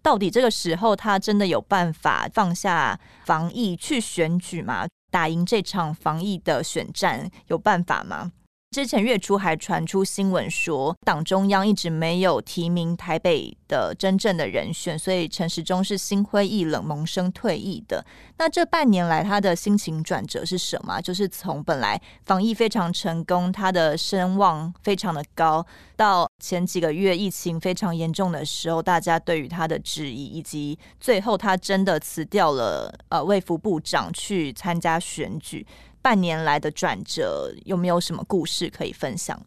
[0.00, 4.86] 到底这个时候他真的有办法放下防疫去选举吗？
[5.10, 8.32] 打赢这场防疫的选战有办法吗？
[8.70, 18.04] 之前月初还传出新闻说，党中央一直没有提名台北的真正的人选，所以陈时中是心灰意冷、萌生退役的。
[18.36, 21.00] 那这半年来，他的心情转折是什么？
[21.00, 25.64] 就是从本来防疫非常成功，他的声望非常的高，
[25.96, 35.66] 到前几个月疫情非常严重的时候，大家对于他的质疑，以及最后他真的辞掉了呃卫福部长去参加选举。
[36.02, 39.40] 半年来的转折，有没有什么故事可以分享？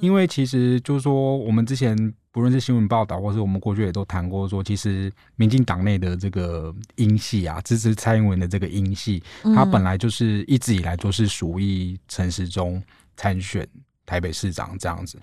[0.00, 1.96] 因为其实就是说，我们之前
[2.30, 12.80] 不论是新闻报道，或是我们过去也都谈过，说其实民进党内的这个英系啊，支持蔡英文的这个英系，他本来就是一直以来都是属于陈时中
[13.16, 13.66] 参选
[14.06, 15.18] 台北市长这样子。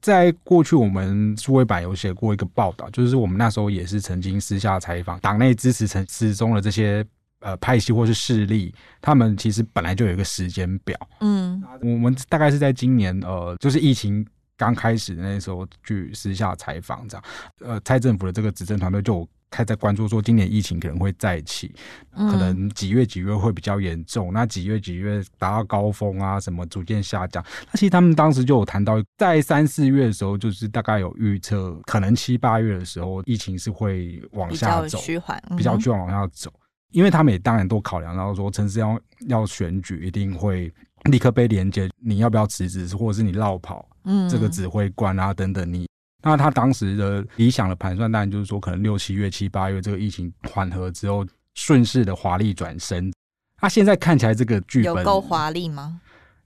[0.00, 7.04] 在过去，我们数位版有写过一个报道，就是我们那时候也是曾经私下采访党内支持陈时中的这些
[7.40, 10.98] 呃派系或是势力，他们其实本来就有一个时间表。
[11.20, 17.24] 嗯，我们大概是在今年呃，就是疫情刚开始的那时候去私下采访这样。
[17.60, 19.28] 呃，蔡政府的这个执政团队就。
[19.50, 21.74] 开始在关注说，今年疫情可能会再起，
[22.14, 27.42] 可能几月几月会比较严重，那几月几月达到高峰啊，什么逐渐下降。
[27.68, 36.52] 那其实他们当时就有谈到，在三四月的时候，就是大概有预测，可能七八月的时候，疫情是会往下走，趋缓，比较趋缓往下走。
[36.90, 40.72] 因为他们也当然都考量到说，陈时中要选举，一定会
[41.10, 45.86] 立刻被连结，你要不要辞职，或者是你落跑，嗯，这个指挥官啊等等，你。
[46.22, 51.24] 那他当时的理想的盘算，当然就是说，可能六七月、七八月这个疫情缓和之后，
[51.54, 53.12] 顺势的华丽转身。
[53.56, 56.00] 他现在看起来这个剧本有够华丽吗？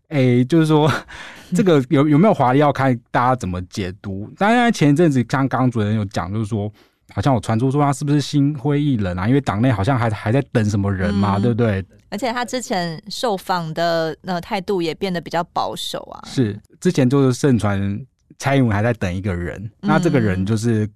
[0.09, 0.93] 哎、欸，就是说，
[1.57, 4.31] 这个有有没有华丽，要看大家怎么解读。
[4.37, 6.71] 当然，前一阵子像刚刚主持人有讲，就是说，
[7.15, 9.29] 好像有传出说他是不是心灰意冷啊？
[9.29, 11.85] 因为党内好像还还在等什么人嘛，嗯、对不对？
[12.11, 16.23] 而且他之前受访的那态度也变得比较保守啊。
[16.27, 18.05] 是，之前就是盛传。
[18.39, 20.89] 蔡英文还在等一个人，那这个人就是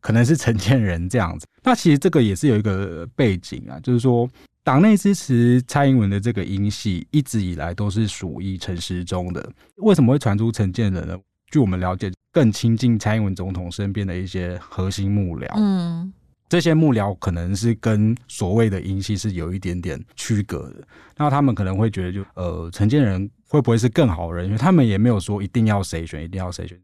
[0.00, 1.46] 可能是陈建仁这样子。
[1.62, 4.26] 那其实这个也是有一个背景啊，就是说
[4.64, 9.46] 党内支持蔡英文的这个音系一直以来都是属于陈时中的。
[9.82, 11.18] 为什么会传出陈建仁呢？
[11.50, 16.12] 据我们了解，更亲近蔡英文总统身边的一些核心幕僚，嗯，
[16.48, 20.86] 这些幕僚可能是跟所谓的英系是有一点点区隔的。
[21.16, 24.46] 那他们可能会觉得就，就呃，陈建仁会不会是更好的人？
[24.46, 26.78] 因为他们也没有说一定要谁选，一定要谁选。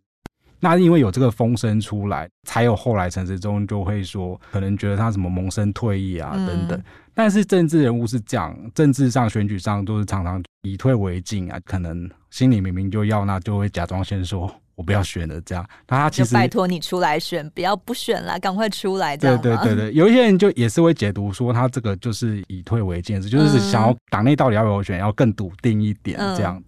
[0.65, 6.81] 那因为有这个风声出来，才有后来陈时中就会说，可能觉得他什么萌生退役啊等等。
[7.15, 15.67] 但是政治人物是这样，政治上选举上都是常常以退为进啊，可能心里明明就要，那就会假装先说我不要选了这样。
[15.89, 19.41] 那他其实拜托你出来选，不要不选了，赶快出来这样。
[19.41, 26.63] 对对对对，有一些人就也是会解读说他这个就是以退为进，就是想要党内到底要不要选，要更笃定一点这样。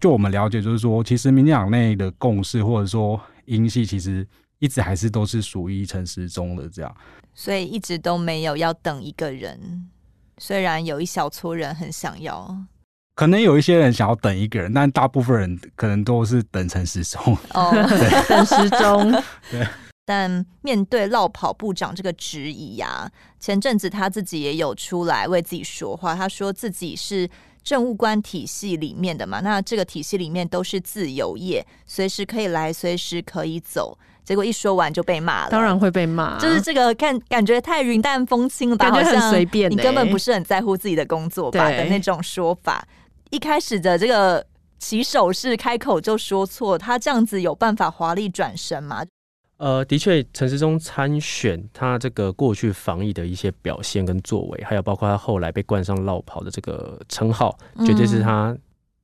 [0.00, 4.26] 就我们了解，就是说，其实民进党内的共识，或者说英系，其实
[4.60, 6.96] 一直还是都是属于陈时中的这样，
[7.34, 9.90] 所以一直都没有要等一个人。
[10.38, 12.56] 虽然有一小撮人很想要，
[13.14, 17.36] 可能有一些人想要等一个人，但大部分人可能都是等陈时中。
[17.54, 19.12] 哦， 对等时中。
[19.50, 19.66] 对。
[20.04, 27.28] 但面对落跑部长这个质疑呀、啊，前阵子他自己也有出来为自己说话，他说自己是。
[27.62, 33.98] 政务官体系里面的嘛，那这个体系里面都是自由业，随时可以来，随时可以走。
[34.22, 42.86] 结果一说完就被骂了，当然会被骂，就是这个看感觉太云淡风轻了吧，感觉很随便，你根本不是很在乎自己的工作吧的那种说法。
[43.30, 44.46] 一开始的这个
[44.78, 49.04] 起手是开口就说错，他这样子有办法华丽转身吗？
[49.60, 58.56] 呃，的确，陈时中参选，他这个过去防疫的一些表现跟作为，还有包括他后来被冠上“落跑”的这个称号，绝对是他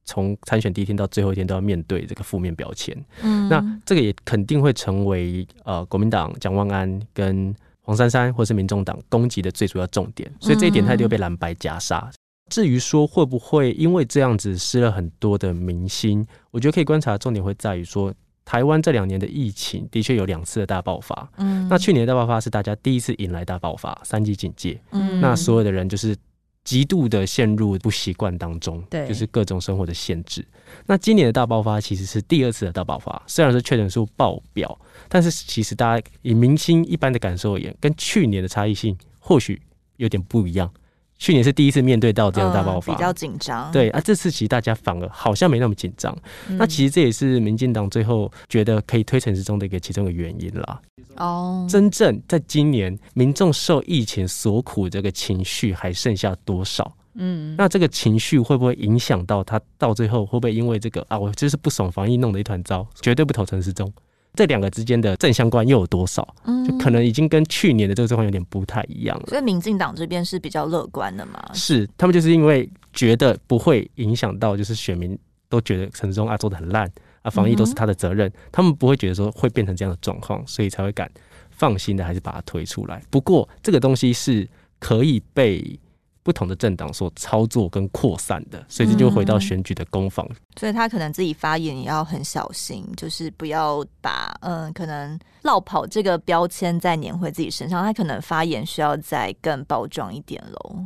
[0.07, 2.97] 从参选第一天到最后一天都要面对这个负面标签。
[3.21, 12.11] 嗯，那这个也肯定会成为呃国民党蒋万安跟黄珊珊或是民众党攻击的最主要重点，所以这一点他一定会被蓝白夹杀。
[12.51, 18.11] 至于说会不会因为这样子失了很多的民心，我觉得可以观察的重点会在于说。
[18.47, 26.17] 台湾这两年的疫情的确有两次的大爆发，嗯，那去年的大爆发是大家第一次迎来大爆发，三级警戒，嗯，那所有的人就是
[26.63, 30.47] 极度的陷入不习惯当中，对，就是各种生活的限制。
[30.87, 34.79] 那今年的大爆发其实是第二次的大爆发，虽然说确诊数爆表，
[35.09, 39.61] 但是其实大家以明星一般的感受而言，跟去年的差异性或许
[39.97, 40.73] 有点不一样。
[41.19, 43.71] 去年是第一次面对到这样大爆发，比较紧张。
[43.73, 46.17] 对啊，这次其实大家反而好像没那么紧张。
[46.49, 46.57] 嗯。
[46.57, 50.81] 那其实这也是民进党最后觉得可以推陈时中的一个其中的原因啦。
[51.17, 56.95] 哦，真正在今年民众受疫情所苦，这个情绪还剩下多少？
[57.15, 63.91] 嗯，那这个情绪会不会影响到他到最后会不会因为这个啊，我就是不爽防疫弄得一团糟，绝对不投陈时中。
[64.37, 66.37] 这两个之间的正相关又有多少？
[66.45, 69.25] 嗯，就可能已经跟去年的这个状况有点不太一样了。
[69.27, 71.43] 所以民进党这边是比较乐观的嘛？
[71.55, 75.19] 是，他们就是因为觉得不会影响到，就是选民
[75.49, 76.89] 都觉得陈时中啊做的很烂
[77.23, 81.11] 啊，防疫都是他的责任，嗯，他们不会觉得说会变成这样的状况，所以才会敢
[81.51, 83.03] 放心的还是把它推出来。
[83.11, 85.79] 不过这个东西是可以被。
[86.27, 90.27] 不同的政党所操作跟扩散的，所以这就回到选举的攻防。
[90.29, 97.85] 嗯，所以他可能自己发言也要很小心，就是不要把嗯可能落跑这个标签再粘回自己身上。
[97.85, 100.77] 他可能发言需要再更包装一点喽。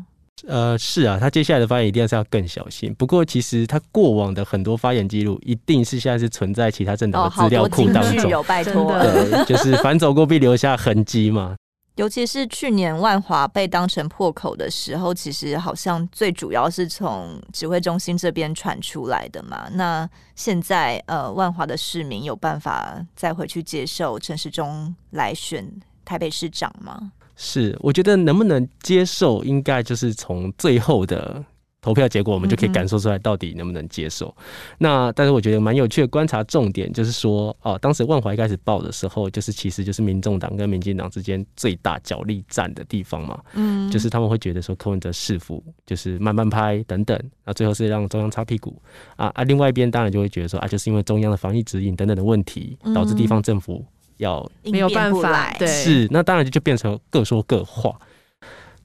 [0.46, 2.94] 呃，是啊，他接下来的发言一定是要更小心。
[2.94, 8.26] 不过，其实他过往的很多发言记录，一定是现在是存在其他政党的资料库当中。
[8.26, 11.56] 哦、有拜托，对，就是反走过必留下痕迹嘛。
[12.00, 19.68] 尤其是去年万华被当成破口的时候，其实好像最主要是从指挥中心这边传出来的嘛。
[19.74, 25.70] 那现在，呃，万华的市民有办法再回去接受陈时中来选
[26.02, 27.12] 台北市长吗？
[27.36, 31.44] 是，我觉得能不能接受，应该就是从最后的
[31.80, 34.28] 投票结果，我们就可以感受出来到底能不能接受。
[34.36, 34.44] 嗯、
[34.78, 43.40] 那但是我觉得蛮有趣的观察重点就是说，哦，当时万华一开始报的时候，就是其实就是民众党跟民进党之间最大角力战的地方嘛。
[43.54, 48.80] 嗯，就是他们会觉得说柯文哲市府就是慢慢拍等等，那最后是让中央擦屁股
[49.16, 53.84] 啊啊，另外一边当然就会觉得说啊，就是因为中央的防疫指引等等的问题，导致地方政府。
[54.18, 57.98] 要没有办法，对，是那当然就就变成各说各话。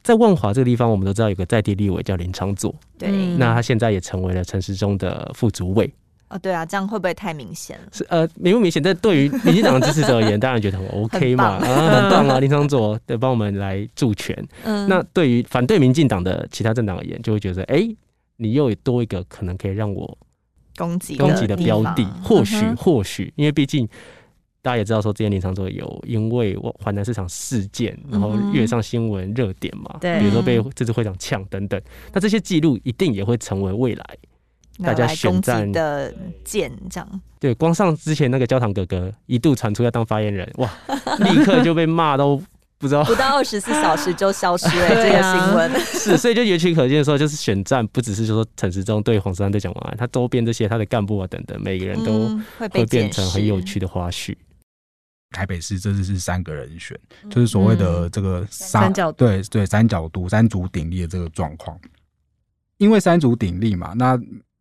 [0.06, 5.91] 在万华这个地方，我们都知道有个在地立委叫林昌佐，对，那他现在也成为了陈时中的副主委。
[6.30, 7.86] 哦，对啊，这样会不会太明显了？
[7.91, 8.82] 是呃，明不明显？
[8.84, 14.47] 但对于 民进党的支持者而言，当然觉得很 OK 嘛，很棒啊，很 棒啊，林昌佐对帮我们来助权。
[14.64, 17.97] 嗯，那对于反对民进党的其他政党而言，就会觉得，哎、欸，
[18.38, 20.16] 你又有多一个可能可以让我
[20.78, 23.89] 攻击攻击的标的，或许或许，因为毕竟。
[24.66, 31.80] 大家也知道，说之前林长佐有因为环南市场事件，然后跃上新闻热点嘛，对，比如说被这次会长呛等等，
[32.11, 34.03] 那这些记录一定也会成为未来
[34.84, 36.11] 大家选战的
[36.43, 37.22] 剑，这样。
[37.39, 40.68] 对，光上之前那个焦糖哥哥一度传出要当发言人，哇，
[41.20, 42.41] 立刻就被骂都
[42.80, 45.80] 不知道，不到二十四小时就消失了这个新闻。
[45.80, 54.36] 是，所以就尤其可见说，就是选战不只是说陈时中对黄珊珊对蒋万安，他周边这些他的干部啊等等，每个人都会变成很有趣的花絮。
[55.36, 56.97] 台北市这次是三个人选，
[57.29, 61.77] 就是所谓的这个三,三角对对三角独三足鼎立的这个状况。
[62.77, 64.17] 因为三足鼎立嘛，那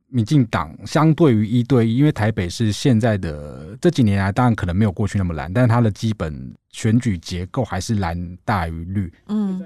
[0.08, 9.12] 民进党相对于一对一，因为台北市现在的这几年来，当然可能没有过去那么蓝，但是它的基本选举结构还是蓝大于绿。
[9.28, 9.62] 嗯。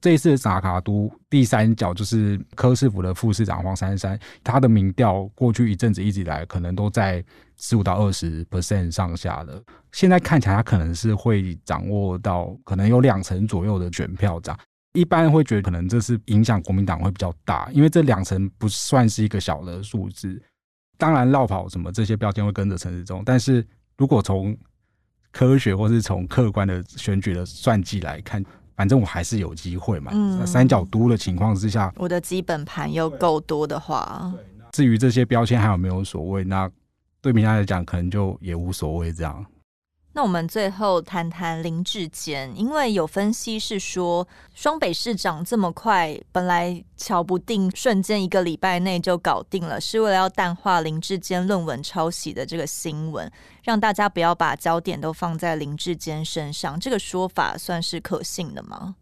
[0.00, 7.24] 这一次的萨卡都第三角就是柯市府的副市长黄珊珊，他的民调过去一阵子一直以来可能都在
[7.56, 14.58] 十五到二十 percent 上下的，现在看起来他可能是会掌握到可能有两成左右的选票这样，
[14.92, 20.40] 一般会觉得可能这是影响国民党会比较大，因为这两成不算是一个小的数字。
[20.96, 24.56] 当然绕跑什么这些标签会跟着陈时中，但是如果从
[25.30, 28.44] 科学或是从客观的选举的算计来看。
[28.76, 30.10] 反正我还是有机会嘛。
[30.12, 34.34] 嗯，三角都的情况之下，我的基本盘又够多的话，
[34.72, 36.68] 至于这些标签还有没有所谓，那
[37.24, 39.46] 对民众来讲可能就也无所谓这样。
[40.12, 56.78] 那我们最后谈谈林志坚，因为有分析是说，双北市长这么快，本来瞧不定，瞬间一个礼拜内就搞定了，是为了要淡化林志坚论文抄袭的这个新闻，让大家不要把焦点都放在林志坚身上。
[56.78, 58.96] 这个说法算是可信的吗？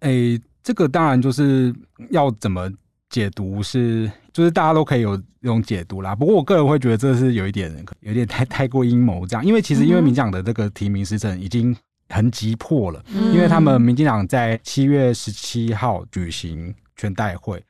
[0.00, 1.74] 诶、欸，这个当然就是
[2.10, 2.70] 要怎么
[3.08, 4.12] 解读是。
[4.32, 7.70] 就是大家都可以有这种解读啦，不过我个人会觉得这是有一点
[8.00, 11.76] 有点太太过阴谋这样，因为其实因为民进党的这个提名时程已经
[12.08, 17.62] 很急迫了，因为他们民进党在七月十七号举行全代会，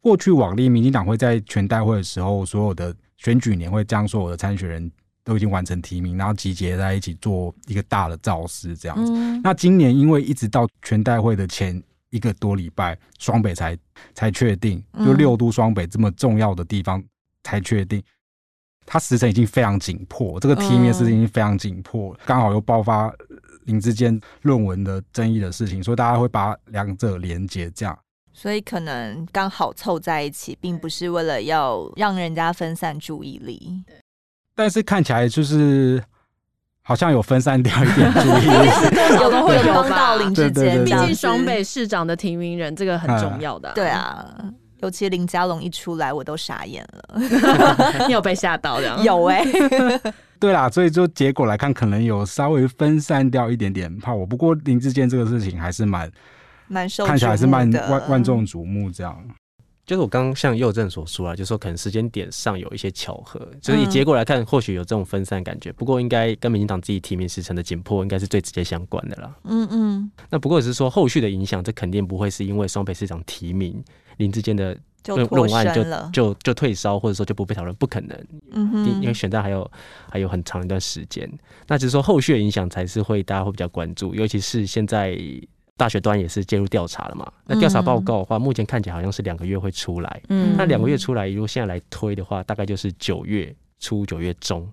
[0.00, 4.90] 过去往例民进党会在全代会的时候，所有的选举年会将所有的参选人
[5.22, 9.12] 都已经完成提名，然后集结在一起做一个大的造势这样子。
[9.42, 11.82] 那今年因为一直到全代会的前。
[12.10, 13.76] 一个多礼拜，双北才
[14.14, 17.02] 才确定，就六都双北这么重要的地方
[17.44, 18.02] 才确定，
[18.84, 23.12] 他时程已经非常紧迫，这个提名时间已经非常紧迫，刚好又爆发
[23.64, 27.98] 林志坚论文的争议的事情，所以大家会把两者连接这样，
[28.32, 33.84] 所以可能刚好凑在一起，并不是为了要让人家分散注意力，
[34.54, 36.02] 但是看起来就是。
[36.82, 43.74] 好像有分散掉一点注意力， 有的会有帮到林志坚，毕竟双北市长的提名人这个很重要的、啊。
[43.74, 44.26] 对啊，
[44.80, 47.20] 尤其林佳龙一出来，我都傻眼了。
[48.08, 48.96] 你有被吓到的？
[49.04, 50.14] 有哎、欸。
[50.40, 54.24] 对啦，所以就结果来看，可能有稍微分散掉一点点怕我。
[54.26, 56.10] 不过林志坚这个事情还是蛮
[56.66, 59.16] 蛮受，看起来还是蛮万万众瞩目这样。
[59.86, 65.72] 就是我刚刚像佑正所说啊，就是说可能时间点上有一些巧合，所以以结果来看，或许有这种分散感觉。
[65.72, 69.34] 不过应该跟民进党自己提名时程的紧迫，应该是最直接相关的啦。
[69.44, 70.12] 嗯嗯。
[70.28, 73.82] 那不过只是说后续的影响，这肯定不会是因为双北市长提名
[74.18, 74.78] 林志坚的
[75.08, 78.26] 论论案就就就退烧，或者说就不被讨论，不可能。
[78.52, 79.00] 嗯哼。
[79.00, 79.68] 因为选战还有
[80.08, 81.28] 还有很长一段时间，
[81.66, 85.18] 那只是说后续的影响才是会大家会比较关注，尤其是现在。
[85.80, 87.32] 大学端也是介入调查了嘛。
[87.46, 90.22] 那调查报告的话，目前看起来好像是两个月会出来。
[90.28, 94.70] 嗯，那两个月出来，如果现在来推的话，大概就是九月初、九月中。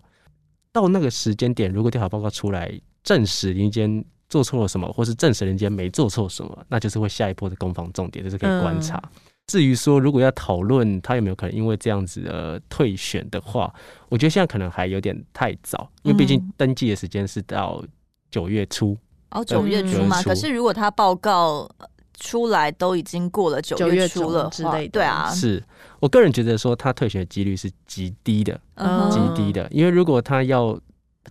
[0.73, 2.69] 到那个时间点，如果调查报告出来
[3.03, 8.97] 证实林间做错了什么，或是证实林间没做错什么，那就是会下一波的攻防重点，这是可以观察。
[8.97, 13.73] 嗯至于说，如果要讨论他有没有可能因为这样子而退选的话，
[14.09, 17.81] 我觉得现在可能还有点太早，因为毕竟登记的时间是到
[18.29, 18.97] 九月初。
[19.31, 20.21] 哦，九月初嘛。
[20.23, 21.69] 可是如果他报告
[22.19, 25.63] 出来都已经过了九月初了之类的，对啊，是
[25.99, 28.59] 我个人觉得说他退学的几率是极低的，
[29.11, 29.67] 极低的。
[29.71, 30.79] 因为如果他要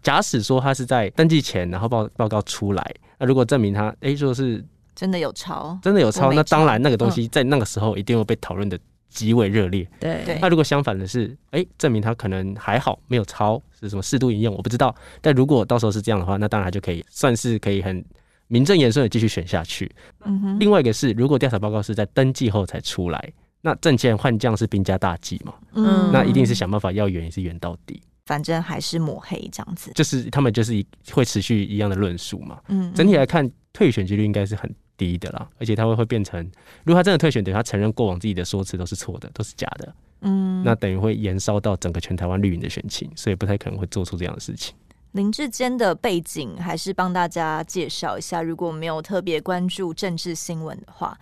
[0.03, 4.65] 假使说他是在登记前，然后报报告出来，那如果证明他哎说是。
[4.95, 8.79] 真的有抄，真的有抄，那当然那个东西在那个时候一定会被讨论的
[9.09, 9.89] 极为热烈。
[10.01, 14.95] 对，那如果相反的是，哎、欸，证明他可能还好，没有超，是什么适度引用，我不知道。
[15.21, 18.05] 但如果到时候是这样的话，那当然就可以算是可以很
[18.49, 19.91] 名正言顺的继续选下去。
[20.25, 20.59] 嗯哼。
[20.59, 25.55] 另外一个是，如果调查报告是在登记后才出来，那证件换将是兵家大忌嘛。
[25.75, 26.11] 嗯。
[26.13, 28.01] 那一定是想办法要圆，也是圆到底。
[28.27, 29.93] 反正还是抹黑这样子。
[29.95, 32.61] 就是他们就是会持续一样的论述嘛。
[32.69, 32.93] 嗯。
[32.93, 34.73] 整体来看，退选几率应该是很。
[34.97, 36.43] 低的啦，而且他会会变成，
[36.85, 44.75] 如果他真的退选，等于他承认过往自己的说辞都是错的，都是假的，嗯，那等于会延烧到整个全台湾绿营的选情，所以不太可能会做出这样的事情。
[45.13, 51.19] 林志坚的背景还是帮大家介绍一下，如果没有特别关注政治新闻的话。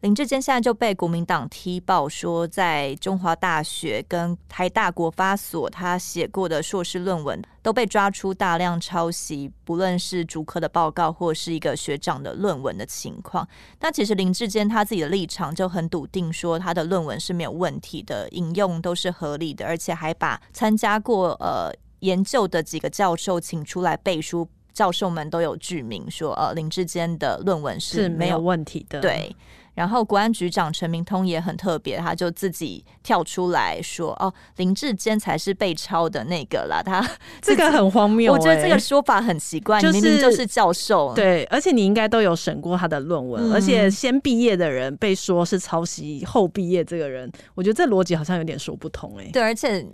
[0.00, 13.48] 林志坚现在就被国民党踢爆说，在中华大学跟台大国发所，他写过的硕士论文都被抓出大量抄袭，不论是主科的报告或是一个学长的论文的情况。
[13.80, 29.34] 那其实林志坚他自己的立场就很笃定，说他的论文是没有问题的，引用都是合理的，而且还把参加过呃研究的几个教授请出来背书，教授们都有具名说，呃林志坚的论文是没有问题的，对。
[29.76, 37.06] 然后国安局长陈明通也很特别，他就自己跳出来说：“哦，林志坚才是被抄的那个啦。”他
[37.42, 39.78] 这个很荒谬，我觉得这个说法很奇怪。
[39.80, 49.30] 就是、明明就是教授，对，而且你应该都有审过他的论文，嗯、而且先毕业的人被说是抄袭，后毕业这个人，我觉得这逻辑好像有点说不通哎。
[49.32, 49.86] 对，而且。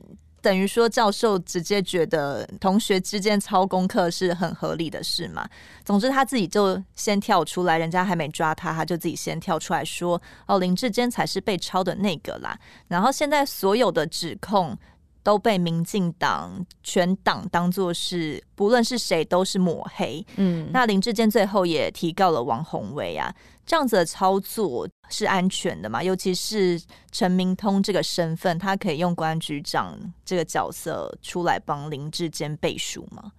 [0.42, 5.48] 等于说，教授直接觉得同学之间抄功课是很合理的事嘛？
[5.84, 14.76] 总之，他自己就先跳出来，人家还没抓他，他就自己先跳出来说：“哦，林志坚才是被抄的那个啦。”然后现在所有的指控
[15.22, 20.26] 都被民进党全党当作是，不论是谁都是抹黑。
[20.34, 23.32] 嗯，那林志坚最后也提告了王宏威啊。
[23.64, 26.02] 这样子的操作是安全的吗？
[26.02, 26.80] 尤其是
[27.12, 33.32] 陈明通这个身份，他可以用公安局长这个角色出来帮林志坚背书吗？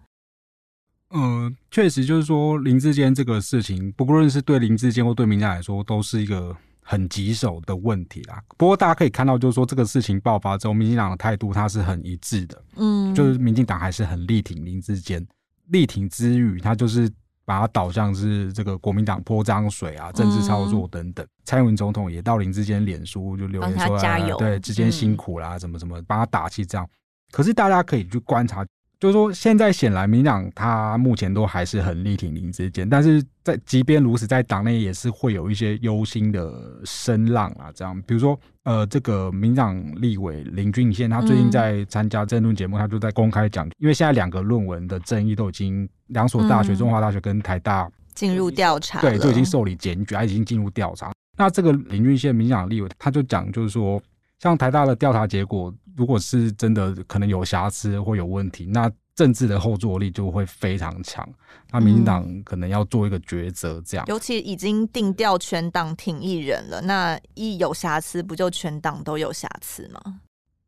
[1.09, 8.41] 嗯、呃，确实就是说林志坚这个事情，不论是对林志坚或对民进党来说，都是一个很棘手的问题啦。
[8.57, 12.63] 不过大家可以看到，就是说这个事情爆发之后，民进党的态度他是很一致的。
[12.77, 15.27] 嗯，就是民进党还是很力挺林志坚，
[15.67, 17.11] 力挺之余，他就是。
[17.45, 21.25] 把它导向是这个国民党泼脏水啊，政治操作等等。
[21.25, 26.87] 嗯、蔡英文总统也到林志坚脸书就留言说：“加油，对，志坚辛苦啦，怎么怎么，帮他打气这样。”
[27.31, 28.65] 可是大家可以去观察。
[29.03, 37.69] 就是说，现在显然民进党他目前都还是很力挺林志坚，但是在即便如此，在党内也是会有一些忧心的声浪啊。
[37.75, 51.11] 这样，比如说，呃，这个民进党立委林俊宪，他最近在参加政论节目，他就在公开讲，因为现在两个论文的争议都已经两所大学，中华大学跟台大进入调查，对，就已经受理检举，他已经进入调查。
[51.37, 54.01] 那这个林俊宪民进党立委，他就讲，就是说，
[54.43, 55.73] 像台大的调查结果。
[55.95, 61.23] 如果是真的可能有瑕疵或有问题，那政治的后坐力就会非常强。
[61.69, 64.09] 那民进党可能要做一个抉择，这样、嗯。
[64.09, 70.19] 尤其已经定调全党挺一人了，那一有瑕疵，不就全党都有瑕疵吗？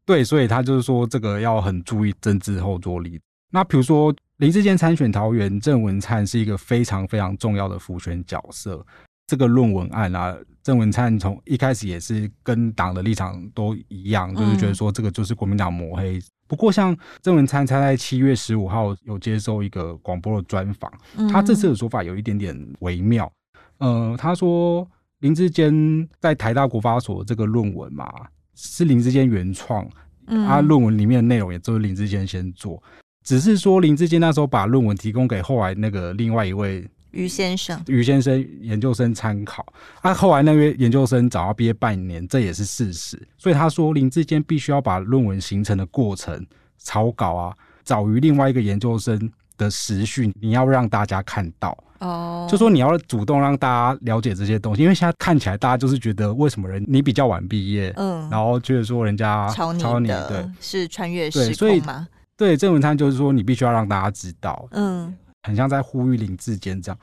[0.05, 3.19] 对，所以他就是说这个要很注意政治后坐力。
[3.49, 8.85] 那比如说林志坚参选桃园，郑文灿是一个非常非常重要的辅选角色。
[9.27, 16.21] 这个论文案啊，郑文灿从一开始也是跟党的立场都一样，嗯、就是觉得说这个就是国民党抹黑。
[16.47, 23.31] 不过，像郑文灿他在七月十五号有接受一个广播的专访，嗯、他这次的说法有一点点微妙。
[23.79, 24.87] 呃，他说
[25.21, 28.07] 林志坚在台大国发所这个论文嘛，
[28.53, 29.89] 是林志坚原创，
[30.27, 32.81] 嗯、他论文里面的内容也都是林志坚先做，
[33.23, 36.87] 只是说林志坚那时候把论文提供给后来那个另外一位。
[37.15, 39.65] 于先生，于先生研究生参考，
[40.01, 43.17] 啊，后来那位研究生早要毕业半年，这也是事实。
[43.37, 46.45] 所以他说林志坚必须要把论文形成的过程
[46.77, 62.07] 草稿啊，早于另外一个研究生的时序，你要让大家看到哦，就说你要主动让大家了解这些东西，因为现在看起来大家就是觉得为什么人你比较晚毕业，嗯，然后觉得说人家超你抄你，的对，是穿越时所以空吗？
[62.35, 66.99] 对，郑文灿就是说你必须要让大家知道，嗯，很像在呼吁林志坚这样。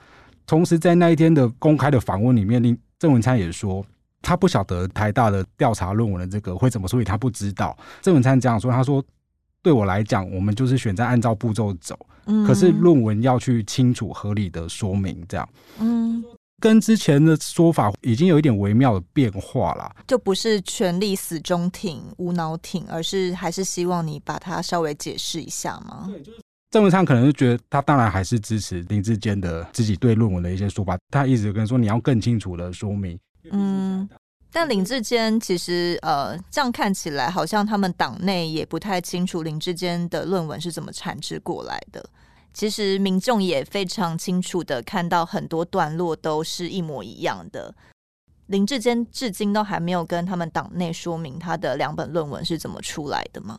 [0.46, 3.84] 同时在那一天的公开的访问里面，林郑文灿也说
[4.20, 7.76] 他不晓得台大的调查论文的这个会怎么，处理他不知道。
[8.00, 9.02] 郑文灿这样说，他说。
[9.64, 16.20] 对我来讲，我们就是选择按照步骤走，嗯，可是论文要去清楚合理的说明，这样，嗯，
[16.58, 26.08] 跟之前的说法已经有一点微妙的变化了，就不是全力死中挺、无脑挺，而是还是希望你把它稍微解释一下吗？
[26.08, 26.40] 对，就是
[26.72, 33.18] 郑文灿可能是觉得他当然还是支持林志坚的自己对论文的一些说法，他一直跟说你要更清楚的说明，
[33.50, 34.08] 嗯。
[34.50, 42.02] 但林志坚其实，呃，这样看起来好像他们党内也不太清楚林志坚的论文是怎么产制过来的。
[42.54, 47.74] 其实民众也非常清楚的看到很多段落都是一模一样的。
[48.46, 53.58] 林志坚至今都还没有跟他们党内说明他的两本论文是怎么出来的吗？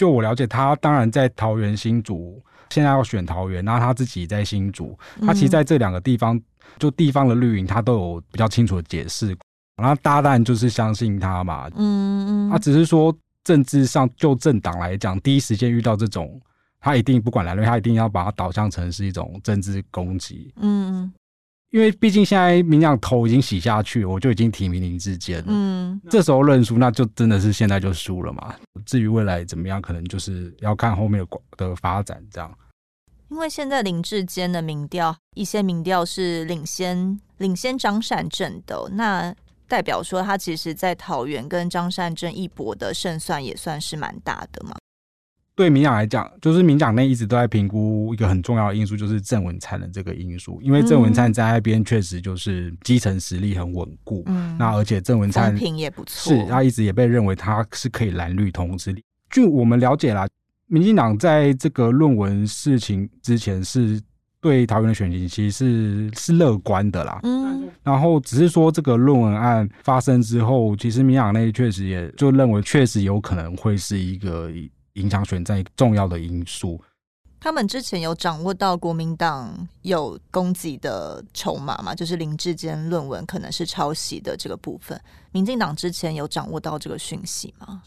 [0.00, 6.40] 就我了解，他当然在桃园新竹，现在要选桃园，然后他自己在新竹，他其实在这两个地方，
[6.78, 9.36] 就地方的绿营，他都有比较清楚的解释。
[9.76, 16.40] 然后大蛋就是相信他嘛，嗯嗯，他只是说政治上就政党来讲，第一时间遇到这种，
[16.80, 21.12] 他一定不管来路，他一定要把它导向成是一种政治攻击，嗯，
[21.70, 28.54] 因为毕竟现在民进党头已经洗下去，我就已经提名林志坚了，嗯，这时候认输，那就真的是现在就输了嘛。
[28.84, 32.52] 至于未来怎么样，可能就是要看后面的的发展这样。
[33.28, 39.34] 因为现在林志坚的民调，一些民调是领先领先张善政的，那。
[39.70, 44.74] 代表说，他其实，在桃园跟张善政一搏的胜算也算是蛮大的嘛。
[45.60, 50.58] 对民党来讲，就是民党内一直都在评估一个很重要的因素，就是郑文灿的这个因素。
[50.62, 58.96] 因为郑文灿在那边确实就是基层实力很稳固，嗯，那而且郑文灿品也不错，是他一直也被认为他是可以蓝绿同时。
[59.28, 60.26] 据我们了解啦，
[60.66, 64.00] 民进党在这个论文事情之前是。
[64.42, 74.50] 对桃园的选情其实是是乐观的啦，嗯，然后只是说这个论文案发生之后，其实民党内确实也就认为确实有可能会是一个
[74.94, 76.80] 影响选战重要的因素。
[77.38, 81.94] 他们之前有掌握到国民党有攻击的筹码吗？
[81.94, 85.00] 就是林志坚论文可能是抄袭的这个部分，
[85.32, 87.82] 民进党之前有掌握到这个讯息吗？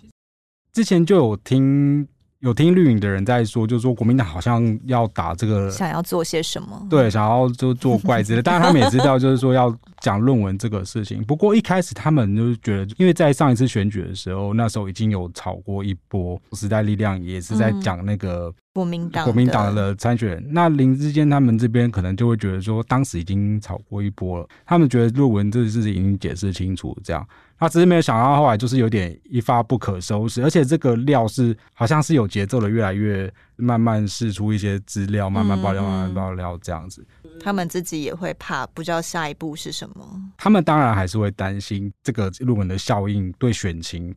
[0.71, 2.07] 之前就有听。
[2.43, 6.85] 有听绿营的人在说，就是说国民党好像要打这个，想要做些什么？
[6.89, 8.43] 对，想要就做怪之类的。
[8.43, 11.23] 当然他们也知道，就是说要讲论文这个事情。
[11.23, 20.45] 不过一开始他们就是觉得，因为在上一次选举的时候，那时候已经有炒过一波，时代力量也是在讲那个国民党国民党的参选人。
[20.49, 27.25] 那林志坚他们这边可能就会觉得说，当时已经炒过一波了，他们觉得论文这事情已经解释清楚，这样。
[27.59, 37.05] 他只是没有想到，后来就是有点一发不可收拾，而且这个料是好像是有节奏的，越来越慢慢释出一些资料，慢慢爆料，慢慢爆料这样子。
[37.39, 40.21] 他们自己也会怕，不知道下一步是什么。
[40.37, 44.13] 他们当然还是会担心这个论文的效应对选情，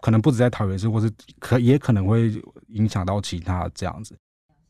[0.00, 1.08] 可能不止在桃园市，或是
[1.38, 2.32] 可也可能会
[2.68, 4.16] 影响到其他这样子。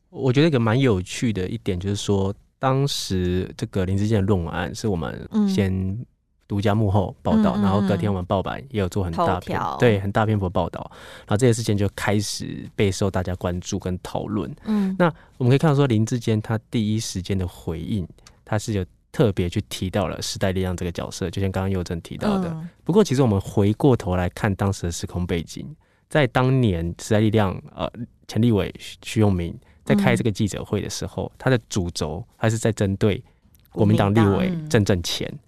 [0.09, 6.05] 我觉得一个蛮有趣的一点就是说，当时这个林志健的论文案是我们先。
[6.51, 10.81] 独家幕后报道，然后隔天我们报版也有做很大篇，对，很大篇幅报道，
[11.19, 14.53] 然后这些事情就开始备受大家关注跟讨论。
[14.65, 15.05] 嗯，那
[15.37, 18.05] 我们可以看到说林志坚他第一时间的回应，
[18.43, 22.53] 他是有特别去提到了时代力量这个角色，就像刚刚佑正提到的。
[22.83, 25.73] 不过其实我们回过头来看当时的时空背景，
[26.09, 27.89] 在当年时代力量呃
[28.27, 33.23] 前立伟徐永明在开这个记者会的时候，他的主轴还是在针对
[33.71, 35.29] 国民党立委郑正干。
[35.31, 35.39] 嗯，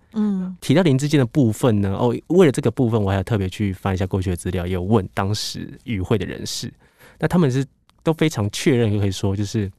[0.61, 6.71] 提到林志坚的部分呢，哦，为了这个部分，我还要特别去翻一下过去的资料，也有问当时与会的人士，
[7.19, 7.65] 那他们是
[8.03, 9.71] 都非常确认，可以说就是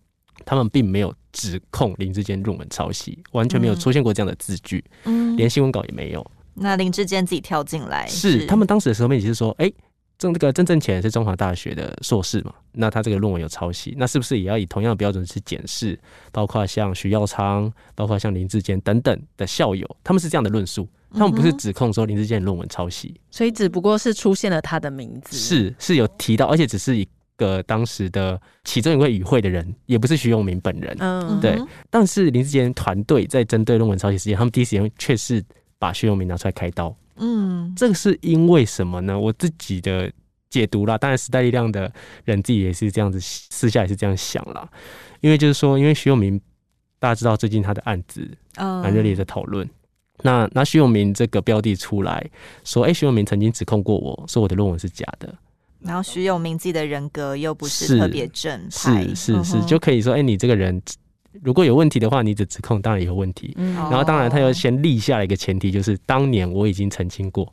[0.45, 6.25] 他们并没有指控林志坚入门抄袭，完全没有出现过这样的字句，嗯，连新闻稿也没有。
[6.55, 9.75] 那林志坚自己跳进来是，是他们当时的时候，面也是说，哎、欸。
[10.25, 12.55] 郑这个郑正干是中华大学的硕士嘛？
[12.73, 15.99] 那他这个论文有抄袭，那是不是也要以同样的标准去检视？
[16.33, 27.07] 包括像徐耀昌，包括像林志坚等等的校友，他们是这样的论述，他们不是指控说林志坚的论文抄袭，所以只不过是出现了他的名字，是是有提到，而且只是一
[27.37, 31.61] 个当时的其中一位与会的人，也不是徐永明本人，嗯，对。
[31.91, 35.45] 但是林志坚团队在针对论文抄袭事件，他们第一时间却是
[35.79, 36.97] 把徐永明拿出来开刀。
[37.17, 39.19] 嗯，这个是因为什么呢？
[39.19, 40.11] 我自己的
[40.51, 40.99] 解读啦。
[40.99, 41.93] 当然，时代力量的
[42.25, 44.69] 人自己也是这样子，私下也是这样想啦。
[45.21, 46.41] 因为就是说，因为徐永明，
[46.99, 49.69] 大家知道最近他的案子蛮热烈的讨论。
[50.23, 52.25] 那那徐永明这个标的出来
[52.65, 55.35] 说，哎、欸，徐永明曾经指控过我说我的论文是假的。
[55.81, 60.81] 然后徐永明自己的人格又不是特别正派，是是是，是，就可以说，哎、欸，你这个人
[61.43, 63.55] 如果有问题的话，你的指控当然有问题。
[63.57, 67.53] 嗯，然后当然他要先立下了一个前提，就是当年我已经澄清过。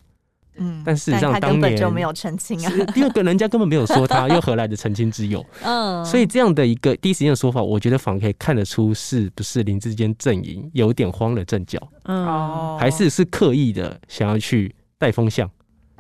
[0.58, 5.44] 嗯，但事实上，当年就没有澄清啊，第二个人家根本没有说他，又何来的澄清之有？
[5.64, 15.50] 嗯，所以这样的一个第一时间的说法，我觉得反而可以看得出是不是林志坚阵营有点慌了阵脚，嗯，还是是刻意的想要去带风向，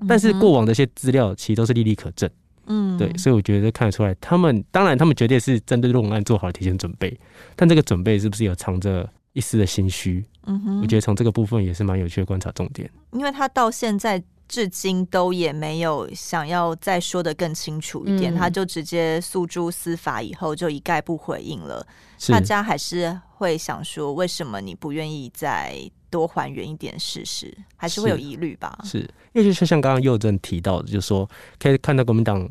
[0.05, 2.29] 但是过往的一些资料其实都是历历可证，
[2.71, 7.19] 嗯，对，所以我觉得看得出来，他们当然他们绝对是针对论文案做好了提前准备，
[7.55, 10.25] 但这个准备是不是有藏着一丝的心虚？
[10.45, 14.23] 嗯哼，我觉得从这个部分也是蛮有趣的观察重点，因为他到现在。
[14.51, 21.87] 至今都也没有想要再说的更清楚一点，嗯、他就直接诉诸司法，以后就一概不回应了。
[22.27, 27.51] 大家还是会想说，为什么你不愿意再多还原一点事实？
[27.75, 28.77] 还是会有疑虑吧？
[28.83, 28.99] 是，
[29.33, 32.43] 因为就像刚刚佑正提到的，就是说可以看到国民党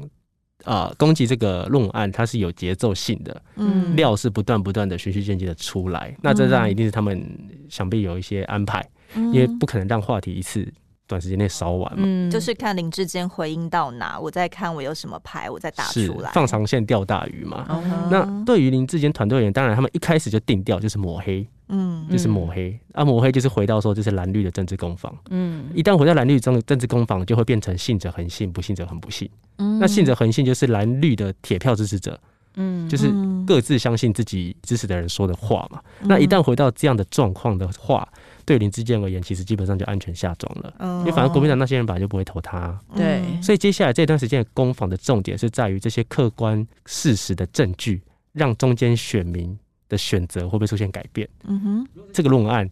[0.65, 6.13] 啊、呃、攻击这个论案，它是有节奏性的，嗯，料是不断不断的循序渐进的出来。
[6.23, 7.25] 那这当然一定是他们
[7.69, 8.85] 想必有一些安排，
[9.15, 10.67] 嗯、因为不可能让话题一次。
[11.07, 16.31] 短时间内烧完嘛，嗯，就是看林志坚回应到哪，我再看我有什么牌，我再打出来。
[16.31, 17.67] 放长线钓大鱼嘛。
[17.69, 22.79] 嗯、那对于林志坚团队而言，当然他们一开始就定调就是抹黑，嗯，就是抹黑。
[22.93, 29.31] 啊，抹黑就是回到说这是蓝绿的政治攻防，嗯，一旦回到蓝绿政政治攻防，就会变成信者恒信，不信者很不信。
[29.59, 32.21] 嗯，那信者恒信就是蓝绿的铁票支持者，
[32.57, 33.11] 嗯，就是
[33.47, 35.81] 各自相信自己支持的人说的话嘛。
[36.01, 38.07] 嗯、那一旦回到这样的状况的话。
[38.47, 42.77] 对林志坚而言，其实基本上就安全下庄了，因为反正国民党那些人本来就不会投他。
[42.97, 48.03] 对，所以接下来这段时间的攻防的重点是在于这些客观事实的证据，
[48.33, 49.57] 让中间选民
[49.91, 51.29] 的选择会不会出现改变？
[51.45, 52.67] 嗯哼，这个论文案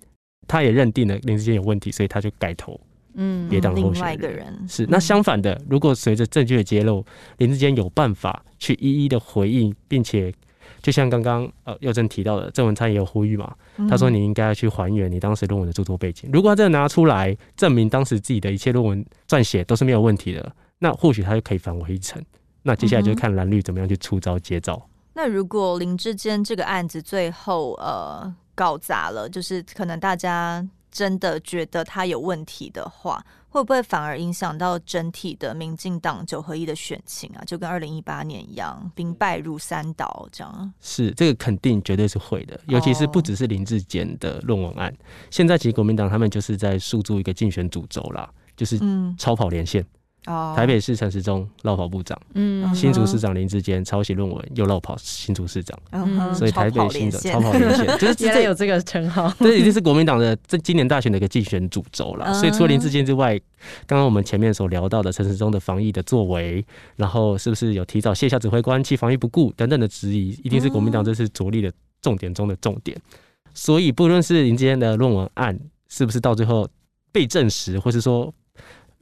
[0.46, 2.80] 他也认定了林志坚有问题，所以他就改投
[3.12, 3.92] 嗯别党候选人。
[3.92, 7.04] 另外一个人是那相反的，如果随着证据的揭露，
[7.36, 10.32] 林志坚有办法去一一的回应，并且。
[10.80, 13.52] 就像刚刚呃佑正提到的，郑文灿也有呼吁嘛，
[13.88, 16.30] 他说你应该要去还原你当时论文的著作背景。
[16.32, 22.22] 如果他真的拿出来证明当时自己的一切论文撰写都是没有问题的，那或许他就可以返回一层。
[22.62, 24.80] 那接下来就看蓝绿怎么样去出招接招。
[25.18, 33.20] 那如果林志坚这个案子最后呃搞砸了，就是可能大家真的觉得他有问题的话。
[33.50, 37.42] 会不会反而影响到整体的民进党九合一的选情啊？
[37.46, 40.72] 就跟二零一八年一样，兵败如山倒这样。
[40.80, 44.96] 是这个肯定绝对是会的，尤其是不只是林志坚的论文案，哦、
[45.30, 48.78] 现在其实国民党他们就是在诉诸一个竞选主轴啦，就是
[49.16, 49.82] 超跑连线。
[49.82, 49.86] 嗯
[50.54, 62.34] 台北市陈时中落跑部长，嗯，新竹市长林志坚抄袭论文又落跑新竹市长，嗯，所以台北新的超跑连线 就是直接有这个称号， 这，已经是国民党的这今年大选的一个竞选主轴了。
[62.34, 63.38] 所以除了林志坚之外，
[63.86, 66.64] 刚刚我们前面所聊到的陈时中的防疫的作为，
[66.96, 71.72] 然后是不是有提早卸下指挥官弃防疫不顾等等的质疑，一定是国民党这次着力的
[72.02, 72.96] 重点中的重点。
[73.54, 75.58] 所以不论是林志坚的论文案
[75.88, 76.68] 是不是到最后
[77.10, 78.32] 被证实，或是说。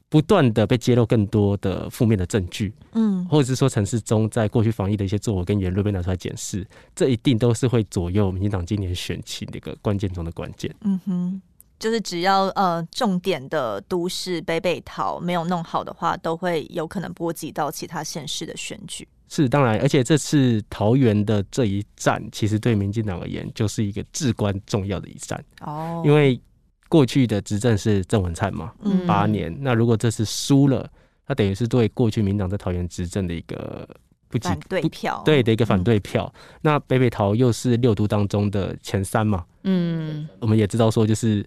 [0.08, 10.72] 不断的被揭露更多的负面的证据，嗯，或者是说陈时中在过去防疫的一些作为跟言论被拿出来检视，这一定都是会左右民进党今年选情的一个关键中的关键。
[10.82, 11.42] 嗯哼，
[11.80, 19.06] 就是只要呃重点的都市北北桃没有弄好的话，都会有可能波及到其他县市的选举。
[19.28, 26.40] 是当然，而且这次桃园的这一战，其实对民进党而言就是一个至关重要的一战哦，因为。
[26.88, 28.72] 过去的执政是郑文灿嘛，
[29.06, 29.52] 八年。
[29.52, 30.88] 嗯、那如果这次输了，
[31.26, 33.88] 他等于是对过去民党在桃园执政的一个
[34.28, 36.32] 不反对票，对的一个反对票。
[36.36, 41.44] 嗯、那北北桃又是六都当中的前三嘛，嗯，我们也知道说，就是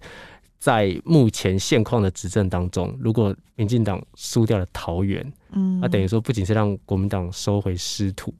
[0.57, 8.33] 在目前现况的执政当中，如果民进党输掉了桃园，嗯，那等于说不仅是让国民党收回失土，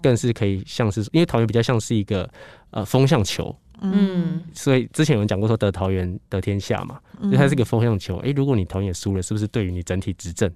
[0.00, 2.30] 更是可以像是因为桃园比较像是一个
[2.70, 3.54] 呃风向球。
[3.80, 8.16] 嗯，所以之前有人讲过说得桃园得天下嘛，所以它是一个风向球。
[8.18, 10.50] 哎、欸，如果你桃园输了，是不是对于你整体执政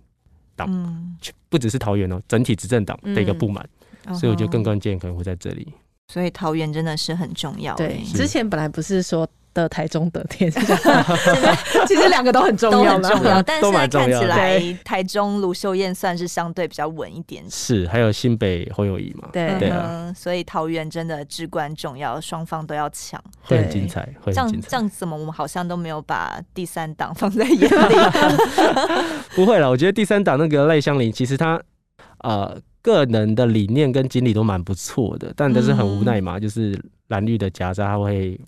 [0.57, 1.17] 党，嗯、
[1.49, 3.69] 不只是桃园哦，整体执政党的一个不满？
[4.07, 5.73] 嗯、所以我觉得更关键可能会在这里。
[6.13, 7.75] 所以桃园真的是很重要。
[7.77, 9.29] 对，之前本来不是说。
[9.63, 10.61] 的台中的天下，
[11.87, 13.43] 其实两个都很重要，都很重要。
[13.43, 17.45] 但是现在看起来，台中卢秀燕算是相对比较稳一点。
[17.51, 19.29] 是，还有新北侯友谊嘛？
[19.33, 24.09] 对对啊，所以桃园真的至关重要，双方都要抢，会很精彩。
[24.23, 27.97] 会这样这样怎么我们好像都没有把第三党放在眼里？
[29.35, 31.61] 不会了，我觉得第三党那个赖香林，其实他
[32.19, 38.39] 呃个人的理念跟经历都蛮不错的，但但是很无奈嘛，嗯、就是蓝绿的夹杂，他会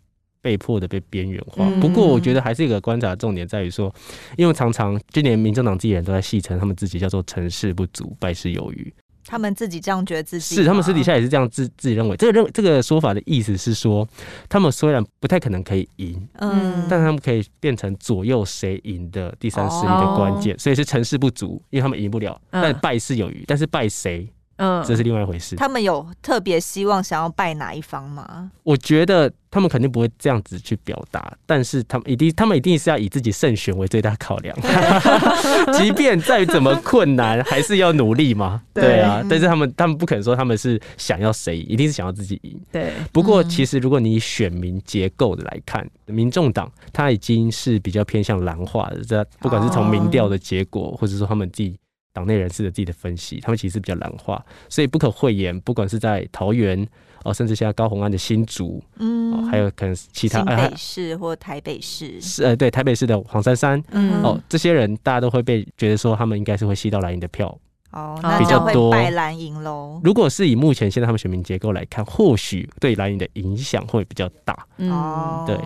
[0.43, 1.67] 被迫的被边缘化。
[1.67, 3.93] 嗯、不过我觉得还是一个观察重点在于说，
[4.37, 8.93] 因为常常今年民政党自己人都在戏称他们自己叫做成事不足，败事有余。
[9.27, 12.17] 他们自己这样觉得自己是，他们私底下也是这样自自己认为。
[12.17, 14.09] 这个认这个说法的意思是说，
[14.49, 24.29] 他们虽然不太可能可以赢，嗯，但他们可以变成左右谁赢的第三势力的关键，哦、所以是成事不足，因为他们赢不了，但败事有余，但是败谁？
[24.61, 25.57] 嗯，这是另外一回事。
[25.57, 28.51] 他们有特别希望想要败哪一方吗？
[28.63, 34.55] 我觉得他们肯定不会这样子去表达，但是他们一定，他们一定是要以自己胜选为最大考量。
[35.73, 38.61] 即便再怎么困难，还是要努力嘛。
[38.75, 42.61] 对啊，但是他们，他们不可能说他们是想要谁，一定是想要自己赢。
[42.71, 42.93] 对。
[43.13, 51.80] 不过，其实如果你以选民结构的来看，民众党他已经是比较偏向蓝化的，这不管是从民调的结果，或者说他们自己。
[52.13, 56.87] 党内人士的自己的分析，他们其实比较蓝化，所以不可讳言，不管是在桃园
[57.25, 67.57] 哦，甚至现在高红安的新竹，嗯、哦，还有可能其他新北市或台北市，是呃，对，台北市的黄珊珊，嗯，哦，这些人大家都会被觉得说他们应该是会吸到蓝营的票，
[67.93, 70.01] 哦，那比较多败蓝营喽。
[70.03, 75.57] 如果是以目前现在他们选民结构来看，或许对蓝营的影响会比较大，嗯，对，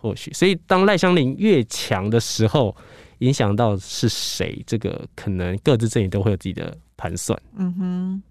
[0.00, 2.76] 或许，所以当赖香林越强的时候。
[3.18, 4.62] 影响到是谁？
[4.66, 7.40] 这个可能各自阵营都会有自己的盘算。
[7.56, 8.22] 嗯哼，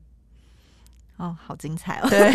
[1.17, 2.09] 哦，好精彩哦！
[2.09, 2.31] 对，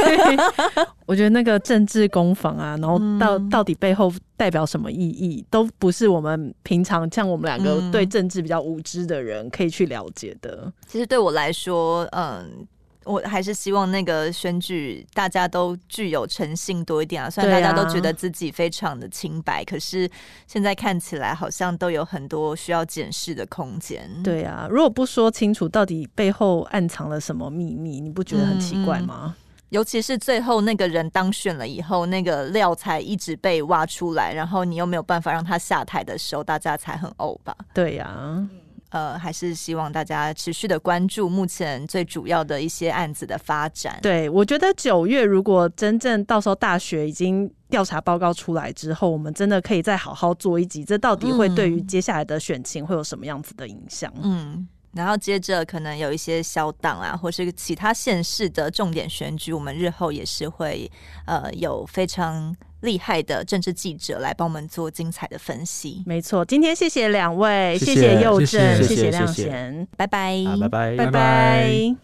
[1.06, 10.72] 我觉得那个政治攻防啊，然后到到底背后代表什么意义，都不是我们平常像我们两个对政治比较无知的人可以去了解的。
[10.86, 12.66] 其实对我来说，嗯。
[13.04, 20.08] 我还是希望那个选举大家都具有诚信多一点啊，虽然大家都觉得自己非常的清白，啊、可是
[20.46, 24.08] 现在看起来好像都有很多需要检视的空间。
[24.22, 29.34] 对啊，如果不说清楚到底背后暗藏了什么秘密，你不觉得很奇怪吗？
[29.36, 37.56] 嗯、尤其是最后那个人当选了以后，那个料才一直被挖出来，然后你又没有办法让他下台的时候，大家才很呕吧？
[37.74, 38.48] 对呀、啊。
[38.92, 43.98] 呃，还是希望大家持续的关注目前最主要的一些案子的发展。
[44.02, 54.12] 对，我觉得九月如果真正到时候大学已经调查报告出来之后，我们真的可以再好好做一集，这到底会对于接下来的选情会有什么样子的影响？
[54.22, 60.90] 嗯，然后接着可能有一些小党啊，或是其他县市的重点选举，我们日后也是会
[61.24, 62.54] 呃有非常。
[62.82, 66.02] 厉害的政治记者来帮我们做精彩的分析。
[66.06, 71.96] 没错，今天谢谢两位，谢谢佑正，谢谢亮贤，拜拜，拜拜，拜拜。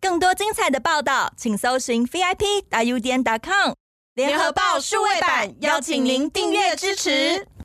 [0.00, 3.74] 更多精彩的报道，请搜寻 VIP 大 U 点 com
[4.14, 7.46] 联合报数位版，邀请您订阅支持。